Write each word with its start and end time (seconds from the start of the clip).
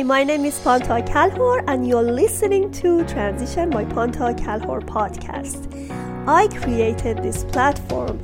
Hi, 0.00 0.04
my 0.04 0.24
name 0.24 0.46
is 0.46 0.58
Panta 0.60 1.02
Kalhor, 1.02 1.62
and 1.66 1.86
you're 1.86 2.02
listening 2.02 2.72
to 2.72 3.04
Transition 3.04 3.68
by 3.68 3.84
Panta 3.84 4.32
Kalhor 4.32 4.80
podcast. 4.80 5.60
I 6.26 6.48
created 6.48 7.22
this 7.22 7.44
platform 7.44 8.18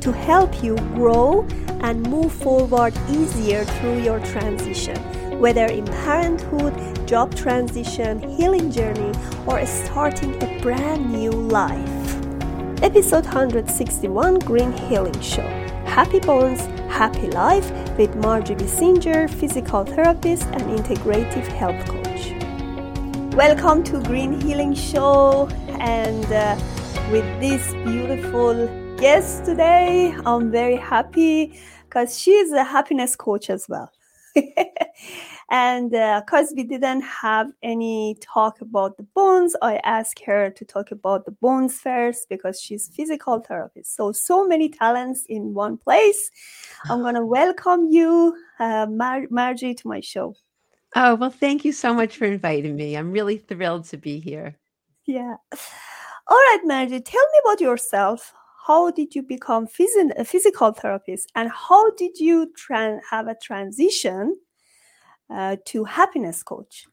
to 0.00 0.12
help 0.12 0.62
you 0.62 0.76
grow 0.92 1.48
and 1.80 2.02
move 2.02 2.30
forward 2.30 2.92
easier 3.08 3.64
through 3.64 4.02
your 4.02 4.20
transition, 4.20 4.98
whether 5.40 5.64
in 5.64 5.86
parenthood, 5.86 7.08
job 7.08 7.34
transition, 7.34 8.20
healing 8.36 8.70
journey, 8.70 9.14
or 9.46 9.64
starting 9.64 10.34
a 10.42 10.60
brand 10.60 11.10
new 11.10 11.30
life. 11.30 12.82
Episode 12.82 13.24
161 13.24 14.40
Green 14.40 14.72
Healing 14.72 15.18
Show 15.22 15.48
Happy 15.86 16.20
Bones, 16.20 16.60
Happy 16.92 17.30
Life 17.30 17.70
with 17.96 18.16
Margie 18.16 18.56
Bissinger, 18.56 19.30
physical 19.30 19.84
therapist 19.84 20.44
and 20.46 20.62
integrative 20.62 21.46
health 21.46 21.80
coach. 21.88 23.34
Welcome 23.36 23.84
to 23.84 24.02
Green 24.02 24.40
Healing 24.40 24.74
Show 24.74 25.48
and 25.78 26.24
uh, 26.26 26.56
with 27.12 27.24
this 27.40 27.72
beautiful 27.84 28.66
guest 28.96 29.44
today, 29.44 30.12
I'm 30.26 30.50
very 30.50 30.76
happy 30.76 31.60
because 31.84 32.18
she's 32.18 32.50
a 32.50 32.64
happiness 32.64 33.14
coach 33.14 33.48
as 33.48 33.66
well. 33.68 33.92
and 35.54 35.92
because 35.92 36.50
uh, 36.50 36.54
we 36.56 36.64
didn't 36.64 37.02
have 37.02 37.52
any 37.62 38.16
talk 38.20 38.60
about 38.60 38.96
the 38.96 39.04
bones. 39.04 39.54
I 39.62 39.76
asked 39.84 40.20
her 40.26 40.50
to 40.50 40.64
talk 40.64 40.90
about 40.90 41.26
the 41.26 41.30
bones 41.30 41.78
first 41.78 42.28
because 42.28 42.60
she's 42.60 42.88
physical 42.88 43.38
therapist. 43.38 43.94
So 43.94 44.10
so 44.10 44.44
many 44.44 44.68
talents 44.68 45.24
in 45.28 45.54
one 45.54 45.76
place. 45.76 46.28
I'm 46.90 47.02
going 47.02 47.14
to 47.22 47.24
welcome 47.24 47.86
you 47.88 48.36
uh, 48.58 48.86
Mar- 48.90 49.28
margie 49.30 49.74
to 49.74 49.86
my 49.86 50.00
show. 50.00 50.34
Oh 50.96 51.14
well 51.14 51.30
thank 51.30 51.64
you 51.64 51.70
so 51.70 51.94
much 51.94 52.16
for 52.16 52.24
inviting 52.24 52.74
me. 52.74 52.96
I'm 52.96 53.12
really 53.12 53.38
thrilled 53.38 53.84
to 53.90 53.96
be 53.96 54.18
here. 54.18 54.56
Yeah. 55.06 55.36
All 56.26 56.42
right 56.48 56.62
margie 56.64 57.00
tell 57.00 57.26
me 57.32 57.38
about 57.44 57.60
yourself. 57.60 58.34
How 58.66 58.90
did 58.90 59.14
you 59.14 59.22
become 59.22 59.68
phys- 59.68 60.18
a 60.18 60.24
physical 60.24 60.72
therapist? 60.72 61.30
And 61.36 61.48
how 61.48 61.92
did 61.92 62.18
you 62.18 62.50
have 63.08 63.28
a 63.28 63.36
transition 63.40 64.34
uh, 65.30 65.56
to 65.64 65.84
happiness 65.84 66.42
coach 66.42 66.86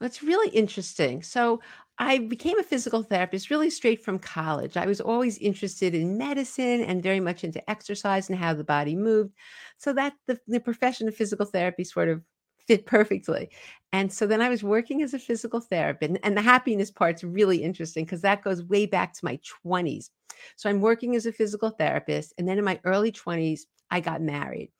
that's 0.00 0.22
really 0.22 0.48
interesting 0.50 1.22
so 1.22 1.60
i 1.98 2.18
became 2.18 2.58
a 2.58 2.62
physical 2.62 3.02
therapist 3.02 3.50
really 3.50 3.70
straight 3.70 4.04
from 4.04 4.18
college 4.18 4.76
i 4.76 4.86
was 4.86 5.00
always 5.00 5.38
interested 5.38 5.94
in 5.94 6.18
medicine 6.18 6.82
and 6.82 7.02
very 7.02 7.20
much 7.20 7.44
into 7.44 7.70
exercise 7.70 8.28
and 8.28 8.38
how 8.38 8.54
the 8.54 8.64
body 8.64 8.94
moved 8.94 9.32
so 9.78 9.92
that 9.92 10.14
the, 10.26 10.38
the 10.46 10.60
profession 10.60 11.08
of 11.08 11.14
physical 11.14 11.46
therapy 11.46 11.84
sort 11.84 12.08
of 12.08 12.22
fit 12.68 12.86
perfectly. 12.86 13.48
And 13.92 14.12
so 14.12 14.26
then 14.26 14.42
I 14.42 14.50
was 14.50 14.62
working 14.62 15.02
as 15.02 15.14
a 15.14 15.18
physical 15.18 15.60
therapist. 15.60 16.10
And, 16.10 16.18
and 16.22 16.36
the 16.36 16.42
happiness 16.42 16.90
part's 16.90 17.24
really 17.24 17.62
interesting 17.64 18.04
because 18.04 18.20
that 18.20 18.44
goes 18.44 18.62
way 18.62 18.86
back 18.86 19.14
to 19.14 19.24
my 19.24 19.40
20s. 19.64 20.10
So 20.56 20.68
I'm 20.68 20.82
working 20.82 21.16
as 21.16 21.26
a 21.26 21.32
physical 21.32 21.70
therapist. 21.70 22.34
And 22.38 22.46
then 22.46 22.58
in 22.58 22.64
my 22.64 22.78
early 22.84 23.10
20s, 23.10 23.62
I 23.90 24.00
got 24.00 24.20
married. 24.20 24.70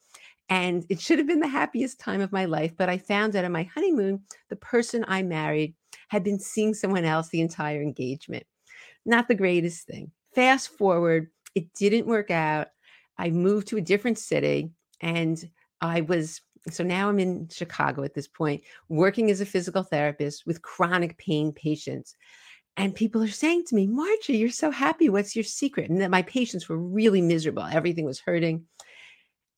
And 0.48 0.84
it 0.88 1.00
should 1.00 1.18
have 1.18 1.26
been 1.26 1.40
the 1.40 1.48
happiest 1.48 2.00
time 2.00 2.20
of 2.20 2.32
my 2.32 2.46
life. 2.46 2.72
But 2.76 2.88
I 2.88 2.98
found 2.98 3.36
out 3.36 3.44
on 3.44 3.52
my 3.52 3.64
honeymoon, 3.64 4.22
the 4.48 4.56
person 4.56 5.04
I 5.06 5.22
married 5.22 5.74
had 6.08 6.24
been 6.24 6.38
seeing 6.38 6.74
someone 6.74 7.04
else 7.04 7.28
the 7.28 7.40
entire 7.40 7.82
engagement. 7.82 8.44
Not 9.04 9.28
the 9.28 9.34
greatest 9.34 9.86
thing. 9.86 10.10
Fast 10.34 10.68
forward, 10.68 11.28
it 11.54 11.72
didn't 11.74 12.06
work 12.06 12.30
out. 12.30 12.68
I 13.18 13.30
moved 13.30 13.68
to 13.68 13.76
a 13.76 13.82
different 13.82 14.18
city 14.18 14.70
and 15.00 15.42
I 15.80 16.02
was 16.02 16.40
so 16.70 16.84
now 16.84 17.08
I'm 17.08 17.18
in 17.18 17.48
Chicago 17.50 18.02
at 18.02 18.14
this 18.14 18.28
point, 18.28 18.62
working 18.88 19.30
as 19.30 19.40
a 19.40 19.46
physical 19.46 19.82
therapist 19.82 20.46
with 20.46 20.62
chronic 20.62 21.16
pain 21.18 21.52
patients. 21.52 22.14
And 22.76 22.94
people 22.94 23.22
are 23.22 23.28
saying 23.28 23.64
to 23.66 23.74
me, 23.74 23.86
Margie, 23.86 24.36
you're 24.36 24.50
so 24.50 24.70
happy. 24.70 25.08
What's 25.08 25.34
your 25.34 25.44
secret? 25.44 25.90
And 25.90 26.00
that 26.00 26.10
my 26.10 26.22
patients 26.22 26.68
were 26.68 26.78
really 26.78 27.20
miserable. 27.20 27.64
Everything 27.64 28.04
was 28.04 28.20
hurting. 28.20 28.64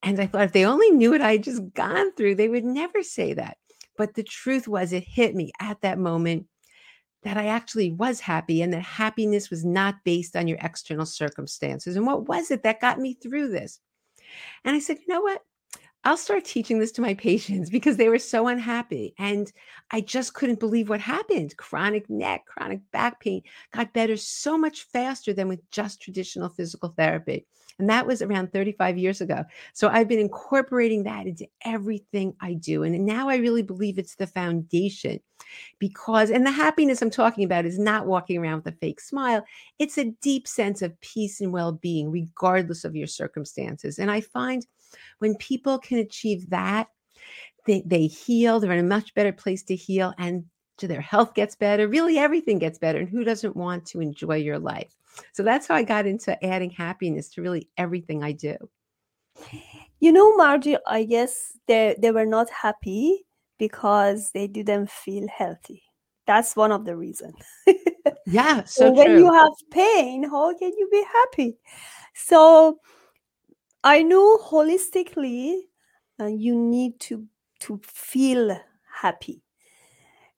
And 0.02 0.18
I 0.20 0.26
thought 0.26 0.44
if 0.44 0.52
they 0.52 0.64
only 0.64 0.90
knew 0.90 1.10
what 1.10 1.20
I 1.20 1.32
had 1.32 1.42
just 1.42 1.74
gone 1.74 2.12
through, 2.14 2.36
they 2.36 2.48
would 2.48 2.64
never 2.64 3.02
say 3.02 3.34
that. 3.34 3.58
But 3.96 4.14
the 4.14 4.22
truth 4.22 4.66
was, 4.66 4.92
it 4.92 5.04
hit 5.04 5.34
me 5.34 5.52
at 5.60 5.82
that 5.82 5.98
moment 5.98 6.46
that 7.22 7.36
I 7.36 7.46
actually 7.46 7.92
was 7.92 8.20
happy 8.20 8.62
and 8.62 8.72
that 8.72 8.80
happiness 8.82 9.50
was 9.50 9.64
not 9.64 9.96
based 10.04 10.36
on 10.36 10.48
your 10.48 10.58
external 10.62 11.04
circumstances. 11.04 11.96
And 11.96 12.06
what 12.06 12.26
was 12.26 12.50
it 12.50 12.62
that 12.62 12.80
got 12.80 12.98
me 12.98 13.14
through 13.14 13.50
this? 13.50 13.78
And 14.64 14.74
I 14.74 14.78
said, 14.78 14.98
you 14.98 15.12
know 15.12 15.20
what? 15.20 15.42
I'll 16.04 16.16
start 16.16 16.44
teaching 16.44 16.78
this 16.78 16.92
to 16.92 17.02
my 17.02 17.14
patients 17.14 17.68
because 17.70 17.96
they 17.96 18.08
were 18.08 18.18
so 18.18 18.48
unhappy. 18.48 19.14
And 19.18 19.52
I 19.90 20.00
just 20.00 20.34
couldn't 20.34 20.60
believe 20.60 20.88
what 20.88 21.00
happened. 21.00 21.56
Chronic 21.56 22.08
neck, 22.08 22.46
chronic 22.46 22.80
back 22.90 23.20
pain 23.20 23.42
got 23.72 23.92
better 23.92 24.16
so 24.16 24.56
much 24.56 24.84
faster 24.84 25.32
than 25.32 25.48
with 25.48 25.68
just 25.70 26.00
traditional 26.00 26.48
physical 26.48 26.94
therapy. 26.96 27.46
And 27.78 27.88
that 27.88 28.06
was 28.06 28.20
around 28.20 28.52
35 28.52 28.98
years 28.98 29.22
ago. 29.22 29.44
So 29.72 29.88
I've 29.88 30.08
been 30.08 30.18
incorporating 30.18 31.04
that 31.04 31.26
into 31.26 31.46
everything 31.64 32.34
I 32.40 32.54
do. 32.54 32.82
And 32.82 33.06
now 33.06 33.28
I 33.28 33.36
really 33.36 33.62
believe 33.62 33.98
it's 33.98 34.16
the 34.16 34.26
foundation 34.26 35.18
because, 35.78 36.30
and 36.30 36.44
the 36.44 36.50
happiness 36.50 37.00
I'm 37.00 37.10
talking 37.10 37.44
about 37.44 37.64
is 37.64 37.78
not 37.78 38.06
walking 38.06 38.36
around 38.36 38.64
with 38.64 38.74
a 38.74 38.76
fake 38.78 39.00
smile. 39.00 39.44
It's 39.78 39.96
a 39.96 40.12
deep 40.22 40.46
sense 40.46 40.82
of 40.82 41.00
peace 41.00 41.40
and 41.40 41.52
well 41.52 41.72
being, 41.72 42.10
regardless 42.10 42.84
of 42.84 42.94
your 42.94 43.06
circumstances. 43.06 43.98
And 43.98 44.10
I 44.10 44.20
find 44.20 44.66
when 45.18 45.36
people 45.36 45.78
can 45.78 45.98
achieve 45.98 46.50
that, 46.50 46.88
they, 47.66 47.82
they 47.86 48.06
heal, 48.06 48.60
they're 48.60 48.72
in 48.72 48.84
a 48.84 48.88
much 48.88 49.14
better 49.14 49.32
place 49.32 49.62
to 49.64 49.76
heal, 49.76 50.14
and 50.18 50.44
their 50.88 51.00
health 51.00 51.34
gets 51.34 51.56
better. 51.56 51.88
Really, 51.88 52.18
everything 52.18 52.58
gets 52.58 52.78
better. 52.78 53.00
And 53.00 53.08
who 53.08 53.24
doesn't 53.24 53.56
want 53.56 53.86
to 53.86 54.00
enjoy 54.00 54.36
your 54.36 54.58
life? 54.58 54.96
So 55.32 55.42
that's 55.42 55.66
how 55.66 55.74
I 55.74 55.82
got 55.82 56.06
into 56.06 56.42
adding 56.44 56.70
happiness 56.70 57.28
to 57.30 57.42
really 57.42 57.68
everything 57.76 58.22
I 58.22 58.32
do. 58.32 58.56
You 59.98 60.12
know, 60.12 60.36
Margie, 60.36 60.78
I 60.86 61.04
guess 61.04 61.52
they, 61.66 61.96
they 61.98 62.10
were 62.10 62.26
not 62.26 62.48
happy 62.50 63.26
because 63.58 64.30
they 64.32 64.46
didn't 64.46 64.90
feel 64.90 65.28
healthy. 65.28 65.82
That's 66.26 66.56
one 66.56 66.72
of 66.72 66.84
the 66.84 66.96
reasons. 66.96 67.36
yeah. 68.26 68.62
So, 68.66 68.90
when 68.92 69.08
true. 69.08 69.18
you 69.18 69.32
have 69.32 69.52
pain, 69.70 70.22
how 70.24 70.56
can 70.56 70.72
you 70.76 70.88
be 70.90 71.04
happy? 71.12 71.58
So 72.14 72.78
I 73.82 74.02
know 74.02 74.36
holistically 74.38 75.62
uh, 76.20 76.26
you 76.26 76.54
need 76.54 77.00
to 77.00 77.26
to 77.60 77.80
feel 77.84 78.58
happy. 79.02 79.42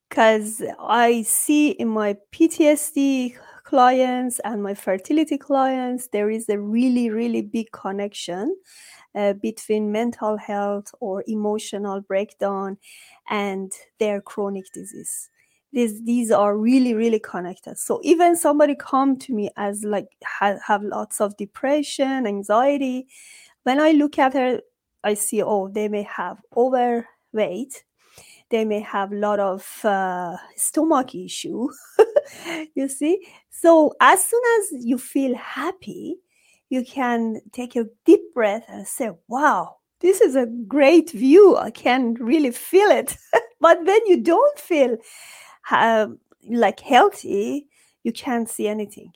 Because 0.08 0.62
I 0.78 1.22
see 1.22 1.70
in 1.70 1.88
my 1.88 2.16
PTSD 2.32 3.34
clients 3.64 4.38
and 4.40 4.62
my 4.62 4.74
fertility 4.74 5.38
clients 5.38 6.08
there 6.08 6.28
is 6.30 6.48
a 6.48 6.58
really 6.58 7.08
really 7.10 7.40
big 7.42 7.72
connection 7.72 8.54
uh, 9.14 9.32
between 9.34 9.90
mental 9.90 10.36
health 10.36 10.94
or 11.00 11.24
emotional 11.26 12.00
breakdown 12.02 12.76
and 13.30 13.72
their 13.98 14.20
chronic 14.20 14.66
disease 14.74 15.30
these 15.72 16.02
these 16.04 16.30
are 16.30 16.56
really 16.56 16.94
really 16.94 17.18
connected. 17.18 17.78
So 17.78 18.00
even 18.02 18.36
somebody 18.36 18.74
come 18.74 19.16
to 19.18 19.32
me 19.32 19.50
as 19.56 19.84
like 19.84 20.08
ha- 20.24 20.58
have 20.66 20.82
lots 20.82 21.20
of 21.20 21.36
depression 21.36 22.26
anxiety 22.26 23.06
when 23.64 23.80
i 23.80 23.92
look 23.92 24.18
at 24.18 24.32
her 24.34 24.60
i 25.04 25.14
see 25.14 25.42
oh 25.42 25.68
they 25.68 25.88
may 25.88 26.02
have 26.02 26.38
overweight. 26.56 27.84
They 28.50 28.66
may 28.66 28.80
have 28.80 29.12
a 29.12 29.16
lot 29.16 29.40
of 29.40 29.82
uh, 29.82 30.36
stomach 30.56 31.14
issue 31.14 31.68
you 32.74 32.86
see? 32.88 33.26
So 33.50 33.94
as 34.00 34.22
soon 34.22 34.42
as 34.58 34.84
you 34.84 34.98
feel 34.98 35.34
happy 35.36 36.18
you 36.68 36.84
can 36.84 37.40
take 37.52 37.76
a 37.76 37.86
deep 38.04 38.20
breath 38.34 38.64
and 38.68 38.86
say 38.86 39.10
wow 39.28 39.76
this 40.00 40.20
is 40.20 40.34
a 40.36 40.46
great 40.66 41.12
view. 41.12 41.56
I 41.56 41.70
can 41.70 42.14
really 42.14 42.50
feel 42.50 42.90
it. 42.90 43.16
But 43.60 43.78
when 43.86 44.04
you 44.06 44.20
don't 44.20 44.58
feel 44.58 44.96
like 45.70 46.80
healthy, 46.80 47.68
you 48.02 48.12
can't 48.12 48.48
see 48.48 48.68
anything. 48.68 49.12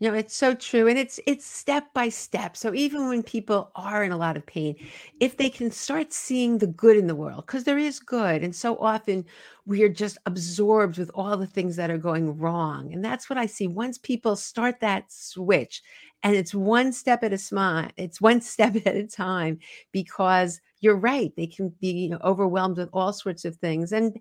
You 0.00 0.10
know, 0.10 0.16
it's 0.16 0.34
so 0.34 0.54
true. 0.54 0.88
And 0.88 0.98
it's 0.98 1.20
it's 1.26 1.44
step 1.44 1.92
by 1.92 2.08
step. 2.08 2.56
So 2.56 2.72
even 2.72 3.08
when 3.08 3.22
people 3.22 3.70
are 3.76 4.02
in 4.02 4.12
a 4.12 4.16
lot 4.16 4.38
of 4.38 4.46
pain, 4.46 4.74
if 5.20 5.36
they 5.36 5.50
can 5.50 5.70
start 5.70 6.14
seeing 6.14 6.56
the 6.56 6.68
good 6.68 6.96
in 6.96 7.06
the 7.06 7.14
world, 7.14 7.44
because 7.46 7.64
there 7.64 7.76
is 7.76 8.00
good. 8.00 8.42
And 8.42 8.56
so 8.56 8.78
often 8.78 9.26
we 9.66 9.82
are 9.82 9.90
just 9.90 10.16
absorbed 10.24 10.96
with 10.96 11.10
all 11.14 11.36
the 11.36 11.46
things 11.46 11.76
that 11.76 11.90
are 11.90 11.98
going 11.98 12.38
wrong. 12.38 12.94
And 12.94 13.04
that's 13.04 13.28
what 13.28 13.38
I 13.38 13.44
see. 13.44 13.66
Once 13.66 13.98
people 13.98 14.36
start 14.36 14.80
that 14.80 15.12
switch, 15.12 15.82
and 16.22 16.34
it's 16.34 16.54
one 16.54 16.92
step 16.94 17.22
at 17.22 17.34
a 17.34 17.38
smile, 17.38 17.90
it's 17.98 18.22
one 18.22 18.40
step 18.54 18.76
at 18.76 18.96
a 18.96 19.06
time, 19.06 19.58
because 19.92 20.62
you're 20.80 20.96
right, 20.96 21.34
they 21.36 21.46
can 21.46 21.68
be 21.78 21.90
you 21.90 22.08
know, 22.08 22.18
overwhelmed 22.24 22.78
with 22.78 22.88
all 22.94 23.12
sorts 23.12 23.44
of 23.44 23.56
things. 23.56 23.92
And 23.92 24.18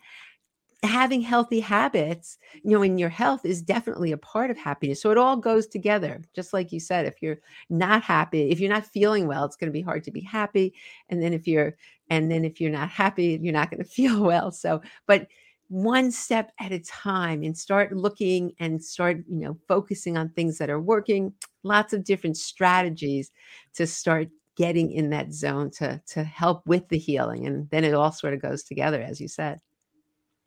having 0.83 1.21
healthy 1.21 1.59
habits, 1.59 2.37
you 2.63 2.71
know, 2.71 2.81
in 2.81 2.97
your 2.97 3.09
health 3.09 3.45
is 3.45 3.61
definitely 3.61 4.11
a 4.13 4.17
part 4.17 4.49
of 4.49 4.57
happiness. 4.57 5.01
So 5.01 5.11
it 5.11 5.17
all 5.17 5.35
goes 5.35 5.67
together. 5.67 6.21
Just 6.33 6.53
like 6.53 6.71
you 6.71 6.79
said, 6.79 7.05
if 7.05 7.21
you're 7.21 7.39
not 7.69 8.01
happy, 8.01 8.49
if 8.49 8.59
you're 8.59 8.71
not 8.71 8.85
feeling 8.85 9.27
well, 9.27 9.43
it's 9.43 9.57
going 9.57 9.67
to 9.67 9.73
be 9.77 9.81
hard 9.81 10.05
to 10.05 10.11
be 10.11 10.21
happy. 10.21 10.73
And 11.09 11.21
then 11.21 11.33
if 11.33 11.47
you're, 11.47 11.75
and 12.09 12.31
then 12.31 12.45
if 12.45 12.61
you're 12.61 12.71
not 12.71 12.89
happy, 12.89 13.37
you're 13.41 13.53
not 13.53 13.69
going 13.69 13.83
to 13.83 13.89
feel 13.89 14.23
well. 14.23 14.51
So, 14.51 14.81
but 15.05 15.27
one 15.67 16.11
step 16.11 16.51
at 16.59 16.71
a 16.71 16.79
time 16.79 17.43
and 17.43 17.55
start 17.57 17.95
looking 17.95 18.53
and 18.59 18.83
start, 18.83 19.17
you 19.27 19.39
know, 19.39 19.57
focusing 19.67 20.17
on 20.17 20.29
things 20.29 20.57
that 20.57 20.69
are 20.69 20.81
working, 20.81 21.33
lots 21.63 21.93
of 21.93 22.05
different 22.05 22.37
strategies 22.37 23.31
to 23.75 23.85
start 23.85 24.29
getting 24.55 24.91
in 24.91 25.09
that 25.11 25.31
zone 25.33 25.71
to 25.71 26.01
to 26.05 26.21
help 26.23 26.65
with 26.67 26.87
the 26.89 26.97
healing 26.97 27.47
and 27.47 27.69
then 27.69 27.85
it 27.85 27.93
all 27.93 28.11
sort 28.11 28.33
of 28.33 28.41
goes 28.41 28.61
together 28.61 29.01
as 29.01 29.21
you 29.21 29.27
said 29.29 29.57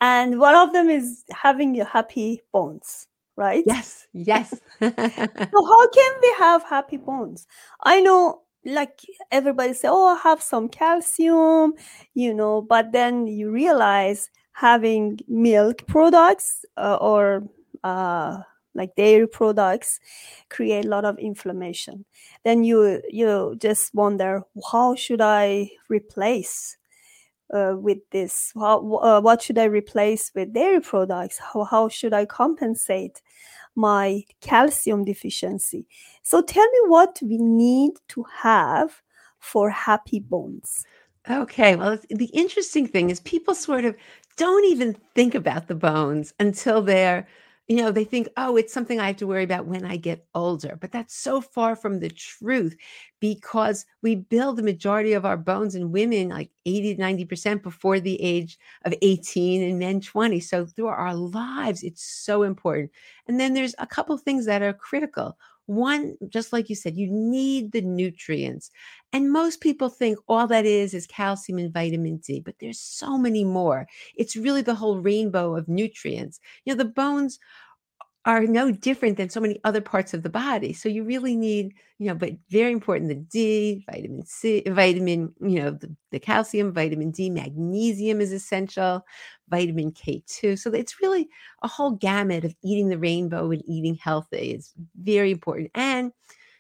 and 0.03 0.39
one 0.39 0.55
of 0.55 0.73
them 0.75 0.91
is 0.91 1.25
having 1.31 1.75
your 1.75 1.87
happy 1.87 2.43
bones 2.53 3.07
right? 3.37 3.65
Yes 3.67 4.07
yes. 4.13 4.61
So 4.81 5.65
how 5.65 5.89
can 5.89 6.13
we 6.23 6.35
have 6.39 6.65
happy 6.65 6.99
bones? 6.99 7.47
I 7.83 8.01
know 8.01 8.43
like 8.65 9.01
everybody 9.31 9.73
say 9.75 9.89
oh 9.91 10.15
have 10.17 10.43
some 10.43 10.69
calcium 10.69 11.75
you 12.15 12.33
know 12.33 12.63
but 12.63 12.93
then 12.93 13.27
you 13.27 13.51
realize 13.51 14.31
having 14.53 15.19
milk 15.29 15.85
products 15.89 16.65
uh, 16.77 16.97
or 17.01 17.43
uh, 17.85 18.39
like 18.75 18.95
dairy 18.97 19.27
products 19.27 19.99
create 20.49 20.85
a 20.85 20.89
lot 20.89 21.05
of 21.05 21.19
inflammation. 21.19 22.05
Then 22.45 22.65
you 22.65 23.03
you 23.09 23.57
just 23.59 23.95
wonder 23.95 24.43
how 24.71 24.95
should 24.95 25.21
i 25.21 25.71
replace 25.89 26.77
uh, 27.53 27.75
with 27.77 27.99
this? 28.11 28.53
How, 28.55 28.79
uh, 28.97 29.21
what 29.21 29.43
should 29.43 29.59
I 29.59 29.65
replace 29.65 30.31
with 30.35 30.53
dairy 30.53 30.81
products? 30.81 31.39
How, 31.39 31.65
how 31.65 31.89
should 31.89 32.13
I 32.13 32.25
compensate 32.27 33.21
my 33.75 34.25
calcium 34.41 35.05
deficiency? 35.05 35.87
So 36.23 36.43
tell 36.43 36.69
me 36.69 36.79
what 36.87 37.19
we 37.23 37.39
need 37.39 37.93
to 38.09 38.25
have 38.43 39.03
for 39.39 39.71
happy 39.71 40.21
bones. 40.21 40.85
Okay, 41.31 41.77
well, 41.77 41.99
the 42.11 42.27
interesting 42.27 42.87
thing 42.87 43.11
is 43.11 43.21
people 43.21 43.55
sort 43.55 43.85
of 43.85 43.95
don't 44.37 44.65
even 44.65 44.97
think 45.15 45.35
about 45.35 45.69
the 45.69 45.75
bones 45.75 46.35
until 46.41 46.83
they're 46.83 47.27
you 47.69 47.77
know, 47.77 47.93
they 47.93 48.05
think, 48.05 48.29
oh, 48.37 48.57
it's 48.57 48.73
something 48.73 48.99
I 48.99 49.07
have 49.07 49.17
to 49.19 49.27
worry 49.27 49.45
about 49.45 49.67
when 49.67 49.85
I 49.85 49.97
get 49.97 50.27
older. 50.35 50.77
But 50.81 50.91
that's 50.93 51.15
so 51.15 51.41
far 51.41 51.77
from 51.77 52.01
the 52.01 52.11
truth 52.11 52.77
because 53.21 53.87
we 54.03 54.17
build 54.17 54.57
the 54.57 54.63
majority 54.65 55.13
of 55.13 55.25
our 55.25 55.37
bones 55.37 55.75
in 55.75 55.93
women 55.93 56.29
like 56.31 56.51
80 56.67 56.97
to 56.97 57.03
90% 57.03 57.63
before 57.63 58.01
the 58.01 58.21
age 58.21 58.59
of 58.85 58.95
18 59.01 59.63
and 59.63 59.79
men 59.79 60.01
20. 60.01 60.41
So 60.41 60.67
through 60.67 60.89
our 60.89 61.15
lives, 61.15 61.83
it's 61.83 62.03
so 62.03 62.43
important. 62.43 62.91
And 63.29 63.39
then 63.39 63.55
there's 63.55 63.77
a 63.79 63.87
couple 63.87 64.19
things 64.19 64.45
that 64.47 64.63
are 64.63 64.73
critical. 64.73 65.39
One, 65.67 66.17
just 66.29 66.53
like 66.53 66.69
you 66.69 66.75
said, 66.77 66.97
you 66.97 67.09
need 67.11 67.73
the 67.73 67.81
nutrients. 67.81 68.71
And 69.13 69.31
most 69.33 69.61
people 69.61 69.89
think 69.89 70.19
all 70.27 70.47
that 70.49 70.65
is 70.67 70.95
is 70.95 71.07
calcium 71.07 71.59
and 71.59 71.73
vitamin 71.73 72.17
D, 72.19 72.41
but 72.41 72.57
there's 72.61 72.81
so 72.81 73.17
many 73.19 73.45
more. 73.45 73.87
It's 74.17 74.37
really 74.37 74.63
the 74.63 74.75
whole 74.75 74.99
rainbow 74.99 75.57
of 75.57 75.69
nutrients. 75.69 76.41
You 76.65 76.75
know, 76.75 76.79
the 76.79 76.91
bones 76.91 77.39
are 78.25 78.47
no 78.47 78.71
different 78.71 79.17
than 79.17 79.29
so 79.29 79.41
many 79.41 79.59
other 79.65 79.81
parts 79.81 80.15
of 80.15 80.23
the 80.23 80.31
body. 80.31 80.73
So 80.73 80.89
you 80.89 81.03
really 81.03 81.35
need, 81.35 81.75
you 81.99 82.07
know, 82.07 82.15
but 82.15 82.33
very 82.51 82.71
important 82.71 83.09
the 83.09 83.17
D, 83.17 83.85
vitamin 83.91 84.25
C, 84.25 84.63
vitamin, 84.69 85.35
you 85.41 85.61
know, 85.61 85.71
the, 85.73 85.95
the 86.13 86.21
calcium, 86.21 86.73
vitamin 86.73 87.11
D, 87.11 87.31
magnesium 87.31 88.21
is 88.21 88.33
essential, 88.33 89.05
vitamin 89.49 89.91
K2. 89.91 90.57
So 90.59 90.71
it's 90.71 91.01
really 91.01 91.29
a 91.63 91.69
whole 91.69 91.93
gamut 91.93 92.45
of 92.45 92.55
eating 92.63 92.89
the 92.89 92.99
rainbow 92.99 93.51
and 93.51 93.63
eating 93.67 93.97
healthy 93.97 94.53
is 94.53 94.73
very 95.03 95.33
important. 95.33 95.71
And 95.75 96.13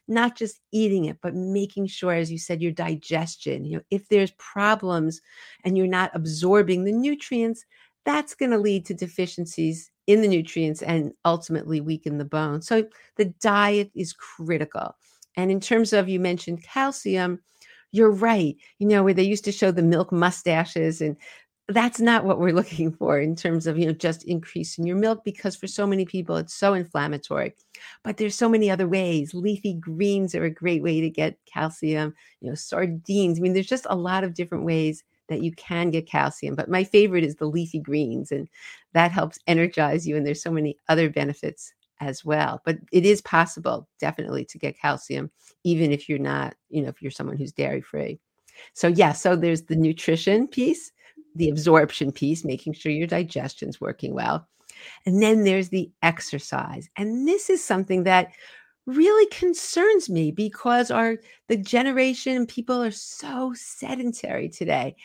not 0.08 0.36
just 0.36 0.60
eating 0.72 1.04
it, 1.04 1.18
but 1.22 1.36
making 1.36 1.86
sure, 1.86 2.12
as 2.12 2.30
you 2.30 2.38
said, 2.38 2.60
your 2.60 2.72
digestion, 2.72 3.64
you 3.64 3.76
know, 3.76 3.82
if 3.90 4.08
there's 4.08 4.32
problems 4.32 5.20
and 5.64 5.78
you're 5.78 5.86
not 5.86 6.10
absorbing 6.14 6.82
the 6.82 6.92
nutrients, 6.92 7.64
that's 8.04 8.34
going 8.34 8.50
to 8.50 8.58
lead 8.58 8.84
to 8.86 8.94
deficiencies 8.94 9.91
in 10.06 10.22
the 10.22 10.28
nutrients 10.28 10.82
and 10.82 11.12
ultimately 11.24 11.80
weaken 11.80 12.18
the 12.18 12.24
bone. 12.24 12.62
So 12.62 12.84
the 13.16 13.26
diet 13.40 13.90
is 13.94 14.12
critical. 14.12 14.96
And 15.36 15.50
in 15.50 15.60
terms 15.60 15.92
of, 15.92 16.08
you 16.08 16.20
mentioned 16.20 16.62
calcium, 16.62 17.40
you're 17.92 18.10
right. 18.10 18.56
You 18.78 18.88
know, 18.88 19.02
where 19.02 19.14
they 19.14 19.22
used 19.22 19.44
to 19.44 19.52
show 19.52 19.70
the 19.70 19.82
milk 19.82 20.12
mustaches 20.12 21.00
and 21.00 21.16
that's 21.68 22.00
not 22.00 22.24
what 22.24 22.38
we're 22.38 22.54
looking 22.54 22.92
for 22.98 23.20
in 23.20 23.36
terms 23.36 23.66
of 23.66 23.78
you 23.78 23.86
know 23.86 23.92
just 23.92 24.24
increasing 24.24 24.86
your 24.86 24.96
milk 24.96 25.24
because 25.24 25.56
for 25.56 25.66
so 25.66 25.86
many 25.86 26.04
people 26.04 26.36
it's 26.36 26.54
so 26.54 26.74
inflammatory 26.74 27.54
but 28.02 28.16
there's 28.16 28.34
so 28.34 28.48
many 28.48 28.70
other 28.70 28.88
ways 28.88 29.32
leafy 29.32 29.74
greens 29.74 30.34
are 30.34 30.44
a 30.44 30.50
great 30.50 30.82
way 30.82 31.00
to 31.00 31.08
get 31.08 31.38
calcium 31.46 32.14
you 32.40 32.48
know 32.48 32.54
sardines 32.54 33.38
i 33.38 33.40
mean 33.40 33.52
there's 33.52 33.66
just 33.66 33.86
a 33.90 33.96
lot 33.96 34.24
of 34.24 34.34
different 34.34 34.64
ways 34.64 35.04
that 35.32 35.42
you 35.42 35.52
can 35.52 35.90
get 35.90 36.06
calcium. 36.06 36.54
But 36.54 36.68
my 36.68 36.84
favorite 36.84 37.24
is 37.24 37.36
the 37.36 37.46
leafy 37.46 37.80
greens, 37.80 38.30
and 38.30 38.48
that 38.92 39.10
helps 39.10 39.38
energize 39.46 40.06
you. 40.06 40.16
And 40.16 40.26
there's 40.26 40.42
so 40.42 40.52
many 40.52 40.76
other 40.88 41.10
benefits 41.10 41.72
as 42.00 42.24
well. 42.24 42.60
But 42.64 42.78
it 42.92 43.06
is 43.06 43.22
possible, 43.22 43.88
definitely, 43.98 44.44
to 44.46 44.58
get 44.58 44.78
calcium, 44.78 45.30
even 45.64 45.92
if 45.92 46.08
you're 46.08 46.18
not, 46.18 46.54
you 46.68 46.82
know, 46.82 46.88
if 46.88 47.00
you're 47.00 47.10
someone 47.10 47.36
who's 47.36 47.52
dairy 47.52 47.80
free. 47.80 48.20
So, 48.74 48.88
yeah, 48.88 49.12
so 49.12 49.34
there's 49.34 49.62
the 49.62 49.76
nutrition 49.76 50.46
piece, 50.46 50.92
the 51.34 51.48
absorption 51.48 52.12
piece, 52.12 52.44
making 52.44 52.74
sure 52.74 52.92
your 52.92 53.06
digestion's 53.06 53.80
working 53.80 54.14
well. 54.14 54.46
And 55.06 55.22
then 55.22 55.44
there's 55.44 55.68
the 55.68 55.90
exercise. 56.02 56.88
And 56.96 57.26
this 57.26 57.48
is 57.48 57.64
something 57.64 58.04
that 58.04 58.32
really 58.86 59.26
concerns 59.26 60.10
me 60.10 60.30
because 60.30 60.90
our 60.90 61.16
the 61.48 61.56
generation 61.56 62.46
people 62.46 62.82
are 62.82 62.90
so 62.90 63.52
sedentary 63.54 64.48
today 64.48 64.96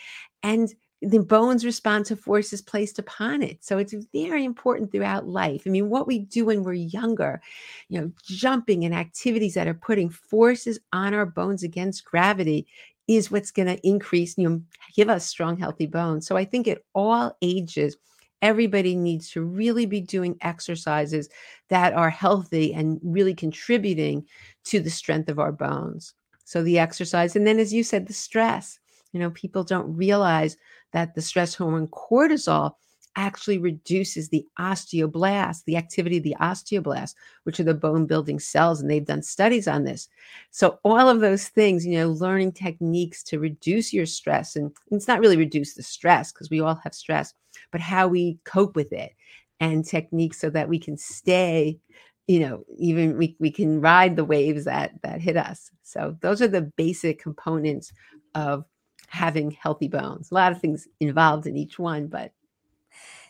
and 0.44 0.74
the 1.03 1.19
bones 1.19 1.63
respond 1.63 2.07
to 2.07 2.15
forces 2.15 2.59
placed 2.59 2.97
upon 2.97 3.44
it. 3.44 3.63
So 3.63 3.77
it's 3.77 3.94
very 4.12 4.44
important 4.44 4.91
throughout 4.91 5.27
life. 5.27 5.62
I 5.68 5.69
mean 5.69 5.89
what 5.89 6.07
we 6.07 6.19
do 6.19 6.45
when 6.45 6.63
we're 6.63 6.74
younger 6.74 7.41
you 7.89 8.01
know 8.01 8.12
jumping 8.24 8.83
and 8.83 8.95
activities 8.95 9.53
that 9.53 9.68
are 9.68 9.74
putting 9.74 10.09
forces 10.09 10.79
on 10.94 11.13
our 11.13 11.25
bones 11.25 11.63
against 11.63 12.06
gravity 12.06 12.68
is 13.07 13.31
what's 13.31 13.51
going 13.51 13.68
to 13.68 13.88
increase 13.88 14.38
you 14.38 14.50
know 14.50 14.62
give 14.95 15.09
us 15.09 15.25
strong 15.25 15.57
healthy 15.57 15.85
bones. 15.85 16.25
So 16.27 16.35
i 16.35 16.45
think 16.45 16.68
at 16.68 16.81
all 16.95 17.38
ages 17.41 17.95
everybody 18.42 18.95
needs 18.95 19.30
to 19.31 19.42
really 19.42 19.86
be 19.86 20.01
doing 20.01 20.38
exercises 20.42 21.30
that 21.69 21.94
are 21.94 22.10
healthy 22.10 22.74
and 22.74 23.00
really 23.04 23.34
contributing 23.34 24.25
to 24.66 24.80
the 24.80 24.89
strength 24.89 25.30
of 25.30 25.39
our 25.39 25.51
bones. 25.51 26.13
So, 26.45 26.63
the 26.63 26.80
exercise, 26.80 27.36
and 27.36 27.45
then 27.45 27.60
as 27.60 27.74
you 27.74 27.84
said, 27.84 28.07
the 28.07 28.13
stress. 28.13 28.80
You 29.13 29.22
know, 29.22 29.31
people 29.31 29.63
don't 29.63 29.95
realize 29.95 30.57
that 30.92 31.16
the 31.16 31.22
stress 31.22 31.56
hormone 31.56 31.88
cortisol 31.88 32.74
actually 33.18 33.57
reduces 33.57 34.29
the 34.29 34.46
osteoblast, 34.60 35.63
the 35.65 35.75
activity 35.75 36.17
of 36.17 36.24
the 36.24 36.36
osteoblast, 36.39 37.15
which 37.44 37.60
are 37.60 37.63
the 37.63 37.74
bone 37.74 38.06
building 38.06 38.39
cells. 38.39 38.79
And 38.79 38.89
they've 38.89 39.03
done 39.03 39.24
studies 39.24 39.67
on 39.67 39.84
this. 39.84 40.08
So, 40.51 40.79
all 40.84 41.10
of 41.10 41.20
those 41.20 41.48
things, 41.48 41.86
you 41.86 41.98
know, 41.98 42.10
learning 42.10 42.53
techniques 42.53 43.24
to 43.24 43.39
reduce 43.39 43.91
your 43.91 44.06
stress, 44.06 44.56
and 44.56 44.72
it's 44.91 45.08
not 45.08 45.20
really 45.20 45.38
reduce 45.38 45.74
the 45.74 45.84
stress 45.84 46.32
because 46.32 46.50
we 46.50 46.62
all 46.62 46.75
have 46.75 46.94
stress, 46.94 47.34
but 47.71 47.81
how 47.81 48.07
we 48.07 48.39
cope 48.43 48.75
with 48.75 48.91
it 48.93 49.13
and 49.59 49.86
techniques 49.86 50.39
so 50.39 50.50
that 50.50 50.69
we 50.69 50.79
can 50.79 50.97
stay 50.97 51.79
you 52.27 52.39
know 52.39 52.63
even 52.77 53.17
we, 53.17 53.36
we 53.39 53.51
can 53.51 53.81
ride 53.81 54.15
the 54.15 54.25
waves 54.25 54.65
that 54.65 54.91
that 55.01 55.21
hit 55.21 55.38
us. 55.38 55.71
So 55.83 56.17
those 56.21 56.41
are 56.41 56.47
the 56.47 56.62
basic 56.62 57.19
components 57.21 57.91
of 58.36 58.65
having 59.07 59.51
healthy 59.51 59.88
bones. 59.88 60.31
A 60.31 60.33
lot 60.33 60.51
of 60.51 60.59
things 60.59 60.88
involved 61.00 61.47
in 61.47 61.55
each 61.55 61.79
one 61.79 62.07
but 62.07 62.31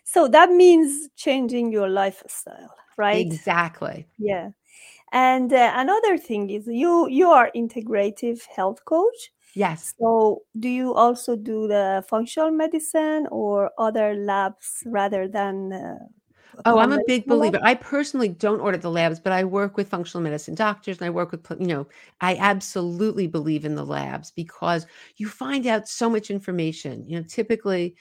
so 0.04 0.28
that 0.28 0.50
means 0.52 1.10
changing 1.16 1.72
your 1.72 1.90
lifestyle 1.90 2.74
right? 2.98 3.26
Exactly. 3.26 4.08
Yeah. 4.18 4.50
And 5.12 5.54
uh, 5.54 5.72
another 5.76 6.18
thing 6.18 6.50
is 6.50 6.68
you 6.68 7.08
you 7.08 7.30
are 7.30 7.52
integrative 7.56 8.42
health 8.48 8.84
coach 8.86 9.32
Yes. 9.54 9.94
So, 10.00 10.44
do 10.60 10.70
you 10.70 10.94
also 10.94 11.36
do 11.36 11.68
the 11.68 12.04
functional 12.08 12.52
medicine 12.52 13.28
or 13.32 13.72
other 13.78 14.14
labs 14.16 14.84
rather 14.86 15.28
than? 15.28 15.74
Uh, 15.74 15.98
oh, 16.66 16.80
I'm 16.80 16.92
a 16.92 17.00
big 17.06 17.26
believer. 17.26 17.60
I 17.62 17.76
personally 17.76 18.30
don't 18.30 18.60
order 18.60 18.78
the 18.78 18.92
labs, 18.92 19.20
but 19.20 19.34
I 19.34 19.44
work 19.44 19.78
with 19.78 19.90
functional 19.90 20.24
medicine 20.24 20.56
doctors 20.56 20.98
and 20.98 21.06
I 21.06 21.10
work 21.10 21.32
with, 21.32 21.46
you 21.60 21.68
know, 21.68 21.88
I 22.22 22.36
absolutely 22.36 23.28
believe 23.28 23.66
in 23.66 23.76
the 23.76 23.86
labs 23.86 24.32
because 24.32 24.86
you 25.18 25.28
find 25.28 25.66
out 25.66 25.88
so 25.88 26.10
much 26.10 26.30
information. 26.30 27.08
You 27.08 27.18
know, 27.20 27.26
typically 27.28 27.96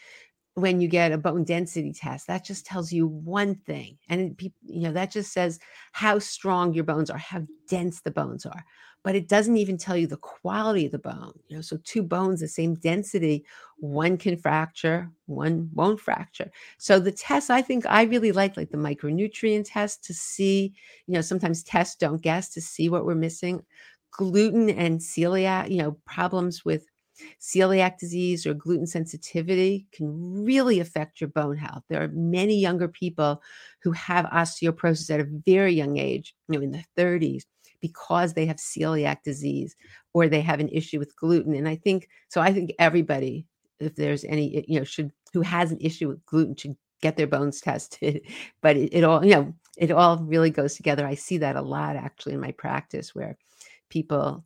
when 0.55 0.81
you 0.81 0.89
get 0.89 1.13
a 1.13 1.19
bone 1.19 1.45
density 1.45 1.93
test, 1.93 2.27
that 2.27 2.45
just 2.45 2.65
tells 2.65 2.91
you 2.91 3.07
one 3.07 3.55
thing. 3.55 3.99
And, 4.09 4.41
you 4.41 4.81
know, 4.81 4.93
that 4.93 5.11
just 5.11 5.33
says 5.33 5.59
how 5.93 6.19
strong 6.19 6.73
your 6.73 6.85
bones 6.85 7.11
are, 7.11 7.19
how 7.19 7.43
dense 7.69 8.01
the 8.01 8.11
bones 8.11 8.47
are. 8.47 8.65
But 9.07 9.15
it 9.15 9.29
doesn't 9.29 9.57
even 9.57 9.79
tell 9.79 9.97
you 9.97 10.09
the 10.09 10.17
quality 10.17 10.87
of 10.87 10.91
the 10.91 10.99
bone. 10.99 11.33
You 11.47 11.55
know, 11.55 11.63
so 11.63 11.79
two 11.85 12.03
bones, 12.03 12.41
the 12.41 12.49
same 12.49 12.75
density, 12.75 13.45
one 13.77 14.17
can 14.17 14.37
fracture, 14.37 15.09
one 15.27 15.71
won't 15.75 16.01
fracture. 16.01 16.51
So 16.79 16.99
the 16.99 17.13
tests, 17.13 17.49
I 17.49 17.63
think 17.63 17.87
I 17.87 18.03
really 18.03 18.33
like, 18.33 18.57
like 18.57 18.71
the 18.71 18.77
micronutrient 18.77 19.67
test 19.69 20.03
to 20.07 20.13
see, 20.13 20.75
you 21.07 21.15
know, 21.15 21.21
sometimes 21.21 21.63
tests 21.63 21.95
don't 21.95 22.21
guess 22.21 22.49
to 22.55 22.61
see 22.61 22.89
what 22.89 23.07
we're 23.07 23.15
missing. 23.15 23.65
Gluten 24.11 24.71
and 24.71 24.99
celiac, 24.99 25.71
you 25.71 25.77
know, 25.77 25.93
problems 26.05 26.65
with 26.65 26.89
celiac 27.41 27.99
disease 27.99 28.45
or 28.45 28.55
gluten 28.55 28.89
sensitivity 28.89 29.87
can 29.93 30.45
really 30.45 30.81
affect 30.81 31.21
your 31.21 31.29
bone 31.29 31.57
health. 31.57 31.85
There 31.89 32.03
are 32.03 32.09
many 32.09 32.59
younger 32.59 32.89
people 32.89 33.41
who 33.83 33.93
have 33.93 34.27
osteoporosis 34.27 35.11
at 35.15 35.21
a 35.21 35.29
very 35.47 35.75
young 35.75 35.97
age, 35.97 36.35
you 36.49 36.59
know, 36.59 36.65
in 36.65 36.73
the 36.73 36.85
30s, 36.99 37.45
because 37.81 38.35
they 38.35 38.47
have 38.47 38.57
celiac 38.57 39.23
disease 39.23 39.77
or 40.13 40.29
they 40.29 40.41
have 40.41 40.61
an 40.61 40.69
issue 40.69 40.99
with 40.99 41.17
gluten. 41.17 41.55
And 41.55 41.69
I 41.69 41.77
think 41.77 42.09
so. 42.29 42.41
I 42.41 42.53
think 42.53 42.73
everybody, 42.79 43.47
if 43.81 43.97
there's 43.97 44.25
any, 44.25 44.65
you 44.69 44.79
know, 44.79 44.85
should 44.85 45.13
who 45.33 45.43
has 45.43 45.73
an 45.73 45.79
issue 45.81 46.09
with 46.09 46.25
gluten 46.27 46.57
should 46.57 46.77
get 47.03 47.17
their 47.17 47.27
bones 47.27 47.61
tested. 47.63 48.23
But 48.61 48.77
it, 48.77 48.91
it 48.93 49.05
all, 49.05 49.25
you 49.25 49.33
know, 49.33 49.55
it 49.77 49.91
all 49.91 50.19
really 50.19 50.51
goes 50.51 50.75
together. 50.75 51.07
I 51.07 51.15
see 51.15 51.39
that 51.39 51.57
a 51.57 51.63
lot 51.63 51.97
actually 51.97 52.35
in 52.35 52.41
my 52.41 52.53
practice 52.53 53.15
where 53.15 53.37
people 53.91 54.45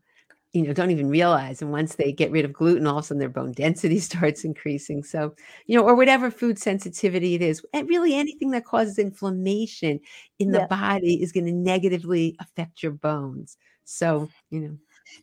you 0.52 0.62
know 0.62 0.72
don't 0.72 0.90
even 0.90 1.08
realize 1.08 1.62
and 1.62 1.70
once 1.70 1.94
they 1.94 2.12
get 2.12 2.30
rid 2.32 2.44
of 2.44 2.52
gluten 2.52 2.86
all 2.86 2.98
of 2.98 3.04
a 3.04 3.06
sudden 3.06 3.20
their 3.20 3.28
bone 3.28 3.52
density 3.52 3.98
starts 4.00 4.44
increasing. 4.44 5.02
So 5.02 5.34
you 5.66 5.76
know 5.76 5.84
or 5.84 5.94
whatever 5.94 6.30
food 6.30 6.58
sensitivity 6.58 7.34
it 7.34 7.42
is 7.42 7.64
and 7.72 7.88
really 7.88 8.14
anything 8.14 8.50
that 8.52 8.64
causes 8.64 8.98
inflammation 8.98 10.00
in 10.38 10.50
the 10.50 10.60
yeah. 10.60 10.66
body 10.66 11.22
is 11.22 11.32
going 11.32 11.46
to 11.46 11.52
negatively 11.52 12.36
affect 12.40 12.82
your 12.82 12.92
bones. 12.92 13.56
So 13.84 14.28
you 14.50 14.60
know. 14.60 14.76